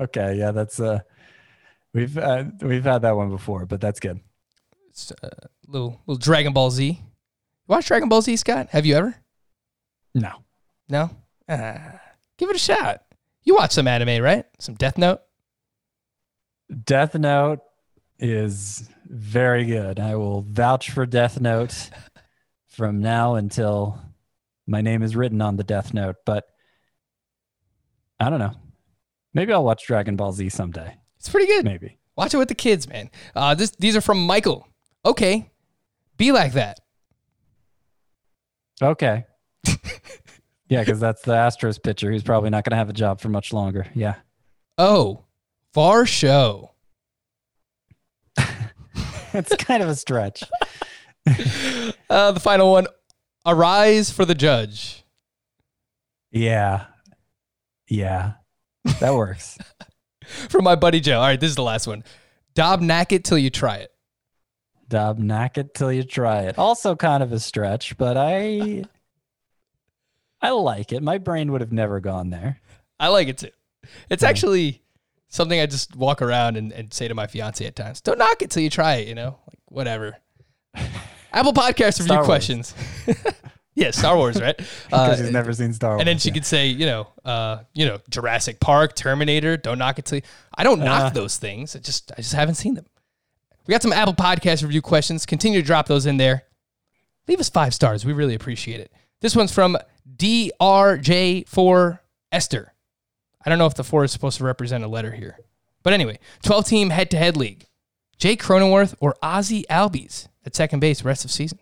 [0.00, 1.00] Okay, yeah, that's uh,
[1.92, 4.20] we've uh, we've had that one before, but that's good.
[4.90, 5.28] It's uh,
[5.66, 7.02] little little Dragon Ball Z.
[7.66, 8.68] Watch Dragon Ball Z, Scott?
[8.70, 9.16] Have you ever?
[10.14, 10.44] No,
[10.88, 11.10] No.
[11.48, 12.00] Ah,
[12.36, 13.02] give it a shot.
[13.42, 14.44] You watch some anime, right?
[14.60, 15.20] Some Death Note.
[16.84, 17.60] Death Note
[18.18, 19.98] is very good.
[19.98, 21.90] I will vouch for Death Note
[22.68, 24.00] from now until
[24.66, 26.16] my name is written on the Death Note.
[26.24, 26.44] But
[28.20, 28.54] I don't know.
[29.34, 30.96] Maybe I'll watch Dragon Ball Z someday.
[31.18, 31.64] It's pretty good.
[31.64, 31.98] Maybe.
[32.16, 33.10] Watch it with the kids, man.
[33.34, 34.66] Uh, this these are from Michael.
[35.04, 35.50] Okay,
[36.16, 36.80] be like that.
[38.82, 39.24] Okay.
[40.68, 43.28] yeah, because that's the Astros pitcher who's probably not going to have a job for
[43.28, 43.86] much longer.
[43.94, 44.16] Yeah.
[44.76, 45.24] Oh,
[45.74, 46.72] Var show.
[49.32, 50.42] it's kind of a stretch.
[52.10, 52.86] Uh, the final one.
[53.44, 55.04] Arise for the judge.
[56.30, 56.86] Yeah.
[57.86, 58.32] Yeah.
[59.00, 59.58] That works.
[60.48, 61.20] From my buddy Joe.
[61.20, 62.04] All right, this is the last one.
[62.54, 63.92] Dobnak it till you try it.
[64.88, 66.58] Dobnak it till you try it.
[66.58, 68.84] Also kind of a stretch, but I
[70.40, 71.02] I like it.
[71.02, 72.60] My brain would have never gone there.
[73.00, 73.50] I like it too.
[74.10, 74.82] It's actually
[75.28, 78.00] something I just walk around and, and say to my fiance at times.
[78.00, 79.38] Don't knock it till you try it, you know?
[79.46, 80.16] Like whatever.
[81.32, 82.74] Apple Podcast review questions.
[83.78, 84.56] yeah, Star Wars, right?
[84.86, 86.00] Because Uh, she's never seen Star Wars.
[86.00, 86.34] and then she yeah.
[86.34, 89.56] could say, you know, uh, you know, Jurassic Park, Terminator.
[89.56, 90.22] Don't knock it till you.
[90.56, 91.10] I don't knock Uh.
[91.10, 91.76] those things.
[91.76, 92.86] I just, I just haven't seen them.
[93.66, 95.26] We got some Apple Podcast review questions.
[95.26, 96.44] Continue to drop those in there.
[97.28, 98.04] Leave us five stars.
[98.04, 98.90] We really appreciate it.
[99.20, 99.76] This one's from
[100.16, 101.98] DRJ4
[102.32, 102.72] Esther.
[103.44, 105.38] I don't know if the four is supposed to represent a letter here.
[105.82, 107.66] But anyway, 12 team head to head league.
[108.18, 111.58] Jake Cronenworth or Ozzie Albies at second base rest of season.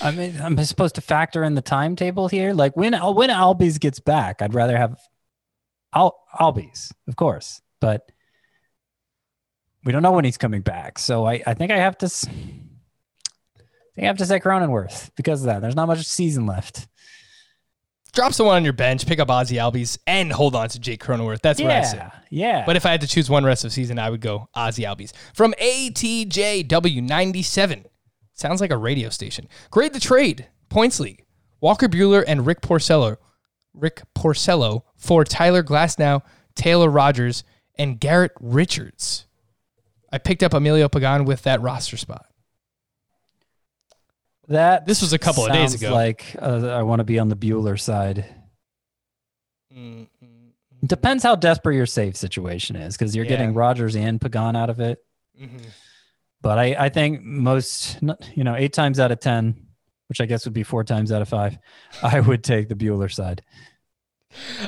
[0.00, 2.52] I mean, I'm supposed to factor in the timetable here.
[2.52, 4.98] Like when when Albies gets back, I'd rather have
[5.94, 8.10] Al Albies, of course, but
[9.84, 10.98] we don't know when he's coming back.
[10.98, 12.06] So I, I think I have to.
[12.06, 12.10] I
[13.94, 15.60] think I have to say Cronenworth because of that.
[15.60, 16.88] There's not much season left.
[18.12, 21.40] Drop someone on your bench, pick up Ozzie Albies, and hold on to Jake Cronenworth.
[21.40, 21.96] That's what I say.
[21.96, 22.66] Yeah, yeah.
[22.66, 25.12] But if I had to choose one rest of season, I would go Ozzie Albies.
[25.34, 27.86] From ATJW97.
[28.34, 29.48] Sounds like a radio station.
[29.70, 30.48] Grade the trade.
[30.68, 31.24] Points league.
[31.60, 33.16] Walker Buehler and Rick Porcello.
[33.74, 36.22] Rick Porcello for Tyler Glasnow,
[36.54, 37.44] Taylor Rogers,
[37.76, 39.26] and Garrett Richards.
[40.12, 42.26] I picked up Emilio Pagan with that roster spot.
[44.48, 45.92] that This was a couple of days ago.
[45.94, 48.26] Like uh, I want to be on the Buehler side.
[49.74, 50.06] Mm,
[50.84, 53.30] Depends how desperate your save situation is because you're Yeah.
[53.30, 54.98] getting Rogers and Pagan out of it.
[55.40, 55.62] mhm.
[56.42, 57.98] But I, I think most,
[58.34, 59.54] you know, eight times out of 10,
[60.08, 61.56] which I guess would be four times out of five,
[62.02, 63.42] I would take the Buehler side.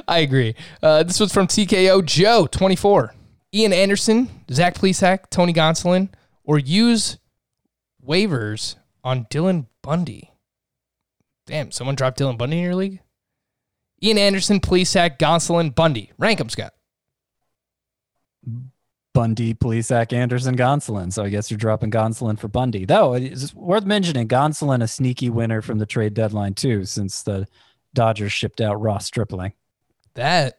[0.06, 0.54] I agree.
[0.82, 3.14] Uh, this was from TKO Joe, 24.
[3.52, 6.10] Ian Anderson, Zach Plesac, Tony Gonsolin,
[6.44, 7.18] or use
[8.06, 10.32] waivers on Dylan Bundy.
[11.46, 13.00] Damn, someone dropped Dylan Bundy in your league?
[14.02, 16.12] Ian Anderson, Plesac, Gonsolin, Bundy.
[16.18, 16.72] Rank them, Scott.
[19.14, 21.12] Bundy, Plesac, Anderson, Gonsolin.
[21.12, 22.84] So I guess you're dropping Gonsolin for Bundy.
[22.84, 27.46] Though it's worth mentioning Gonsolin a sneaky winner from the trade deadline too, since the
[27.94, 29.52] Dodgers shipped out Ross Stripling.
[30.14, 30.58] That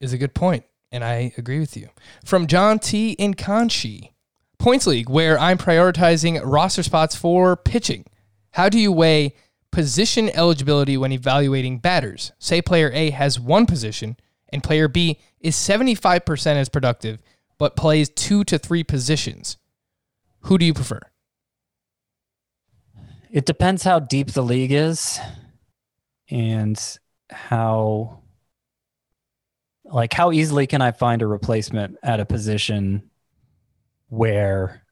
[0.00, 1.88] is a good point, and I agree with you.
[2.24, 3.12] From John T.
[3.12, 4.12] in Conchi,
[4.58, 8.04] Points League, where I'm prioritizing roster spots for pitching.
[8.52, 9.34] How do you weigh
[9.70, 12.32] position eligibility when evaluating batters?
[12.38, 14.16] Say player A has one position
[14.50, 17.18] and player B is 75% as productive,
[17.58, 19.56] but plays two to three positions.
[20.42, 21.00] Who do you prefer?
[23.30, 25.20] It depends how deep the league is
[26.30, 26.80] and
[27.30, 28.20] how
[29.84, 33.10] like how easily can I find a replacement at a position
[34.08, 34.82] where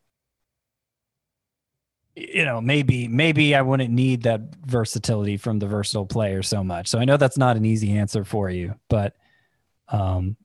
[2.14, 6.89] you know maybe maybe I wouldn't need that versatility from the versatile player so much.
[6.89, 9.14] So I know that's not an easy answer for you, but
[9.89, 10.37] um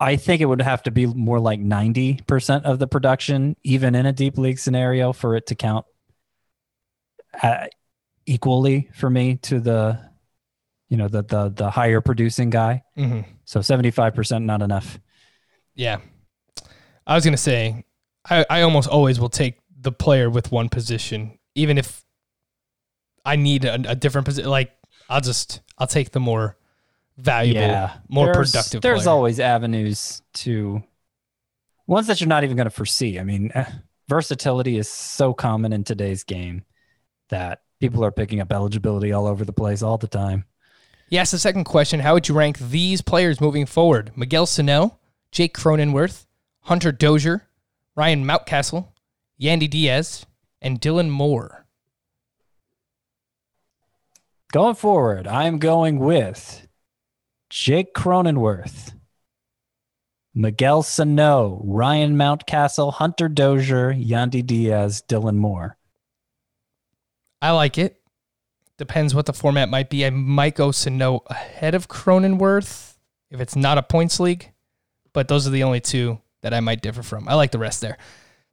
[0.00, 4.06] I think it would have to be more like 90% of the production even in
[4.06, 5.86] a deep league scenario for it to count
[7.42, 7.66] uh,
[8.26, 10.00] equally for me to the
[10.88, 12.82] you know the the the higher producing guy.
[12.96, 13.30] Mm-hmm.
[13.44, 14.98] So 75% not enough.
[15.74, 15.98] Yeah.
[17.06, 17.84] I was going to say,
[18.28, 22.04] I, I almost always will take the player with one position, even if
[23.24, 24.48] I need a, a different position.
[24.48, 24.72] Like,
[25.08, 26.56] I'll just, I'll take the more
[27.16, 29.14] valuable, more There's- productive There's player.
[29.14, 30.82] always avenues to
[31.86, 33.18] ones that you're not even going to foresee.
[33.18, 33.70] I mean, eh,
[34.08, 36.64] versatility is so common in today's game
[37.28, 40.44] that people are picking up eligibility all over the place all the time.
[41.10, 44.10] He asked the second question How would you rank these players moving forward?
[44.16, 44.98] Miguel Sano,
[45.30, 46.26] Jake Cronenworth,
[46.62, 47.46] Hunter Dozier,
[47.94, 48.88] Ryan Mountcastle,
[49.40, 50.24] Yandy Diaz,
[50.62, 51.66] and Dylan Moore.
[54.52, 56.63] Going forward, I'm going with
[57.54, 58.94] Jake Cronenworth,
[60.34, 65.76] Miguel Sano, Ryan Mountcastle, Hunter Dozier, Yandy Diaz, Dylan Moore.
[67.40, 68.00] I like it.
[68.76, 70.04] Depends what the format might be.
[70.04, 72.96] I might go Sano ahead of Cronenworth
[73.30, 74.50] if it's not a points league,
[75.12, 77.28] but those are the only two that I might differ from.
[77.28, 77.98] I like the rest there.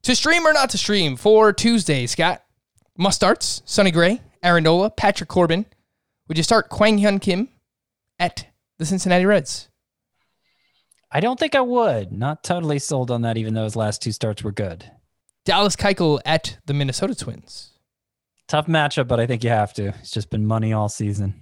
[0.04, 2.43] To stream or not to stream for Tuesday, Scott.
[2.95, 5.66] Must starts Sonny Gray, Aaron Patrick Corbin.
[6.28, 7.49] Would you start Kwang Hyun Kim
[8.20, 8.45] at
[8.82, 9.70] the Cincinnati Reds?
[11.12, 12.12] I don't think I would.
[12.12, 14.90] Not totally sold on that, even though his last two starts were good.
[15.46, 17.74] Dallas Keuchel at the Minnesota Twins.
[18.48, 19.90] Tough matchup, but I think you have to.
[20.00, 21.36] It's just been money all season.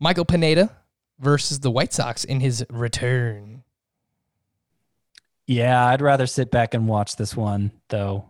[0.00, 0.76] Michael Pineda
[1.20, 3.62] versus the White Sox in his return.
[5.46, 8.28] Yeah, I'd rather sit back and watch this one, though.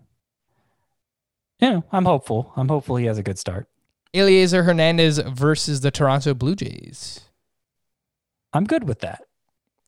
[1.60, 2.52] You know, I'm hopeful.
[2.56, 3.68] I'm hopeful he has a good start.
[4.12, 7.20] Elieser Hernandez versus the Toronto Blue Jays.
[8.52, 9.22] I'm good with that.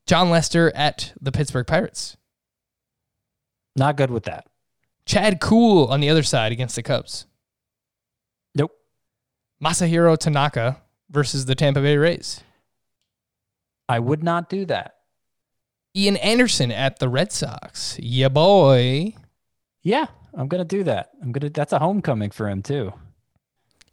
[0.07, 2.17] Jon Lester at the Pittsburgh Pirates.
[3.77, 4.47] Not good with that.
[5.07, 7.27] Chad Kuhl on the other side against the Cubs.
[8.55, 8.73] Nope.
[9.63, 12.43] Masahiro Tanaka versus the Tampa Bay Rays.
[13.89, 14.97] I would not do that.
[15.95, 17.99] Ian Anderson at the Red Sox.
[18.01, 19.15] Yeah, boy.
[19.83, 21.11] Yeah, I'm gonna do that.
[21.21, 21.51] I'm gonna.
[21.51, 22.95] That's a homecoming for him too.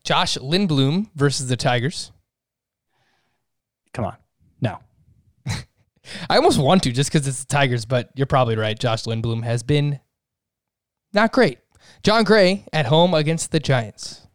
[0.04, 2.12] Josh Lindblom versus the Tigers.
[3.94, 4.16] Come on.
[4.62, 4.80] No.
[6.30, 8.78] I almost want to just because it's the Tigers, but you're probably right.
[8.78, 10.00] Josh Lindblom has been
[11.14, 11.60] not great.
[12.04, 14.28] Jon Gray at home against the Giants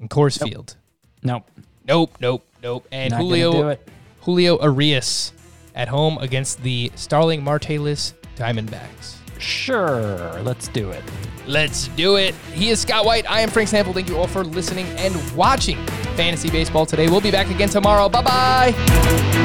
[0.00, 0.76] in Coors Field.
[1.22, 1.50] Nope.
[1.86, 2.86] Nope, nope, nope.
[2.92, 3.76] And Not Julio.
[4.20, 5.32] Julio Urias
[5.74, 9.16] at home against the Starling Martelis Diamondbacks.
[9.38, 10.40] Sure.
[10.42, 11.02] Let's do it.
[11.46, 12.34] Let's do it.
[12.52, 13.30] He is Scott White.
[13.30, 13.94] I am Frank Stampfl.
[13.94, 15.78] Thank you all for listening and watching
[16.16, 17.08] Fantasy Baseball today.
[17.08, 18.08] We'll be back again tomorrow.
[18.08, 19.44] Bye bye.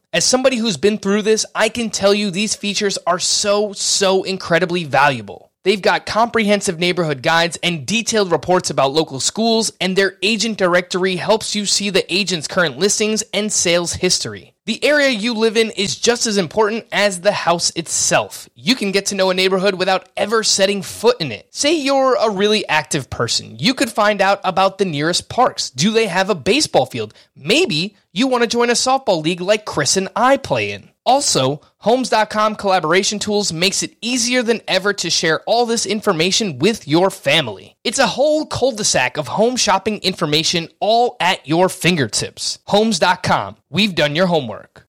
[0.13, 4.23] As somebody who's been through this, I can tell you these features are so, so
[4.23, 5.53] incredibly valuable.
[5.63, 11.15] They've got comprehensive neighborhood guides and detailed reports about local schools, and their agent directory
[11.15, 14.53] helps you see the agent's current listings and sales history.
[14.65, 18.49] The area you live in is just as important as the house itself.
[18.53, 21.47] You can get to know a neighborhood without ever setting foot in it.
[21.51, 23.55] Say you're a really active person.
[23.59, 25.69] You could find out about the nearest parks.
[25.69, 27.13] Do they have a baseball field?
[27.35, 30.89] Maybe you want to join a softball league like Chris and I play in.
[31.05, 36.87] Also, Homes.com collaboration tools makes it easier than ever to share all this information with
[36.87, 37.75] your family.
[37.83, 42.59] It's a whole cul-de-sac of home shopping information all at your fingertips.
[42.67, 43.55] Homes.com.
[43.71, 44.87] We've done your homework.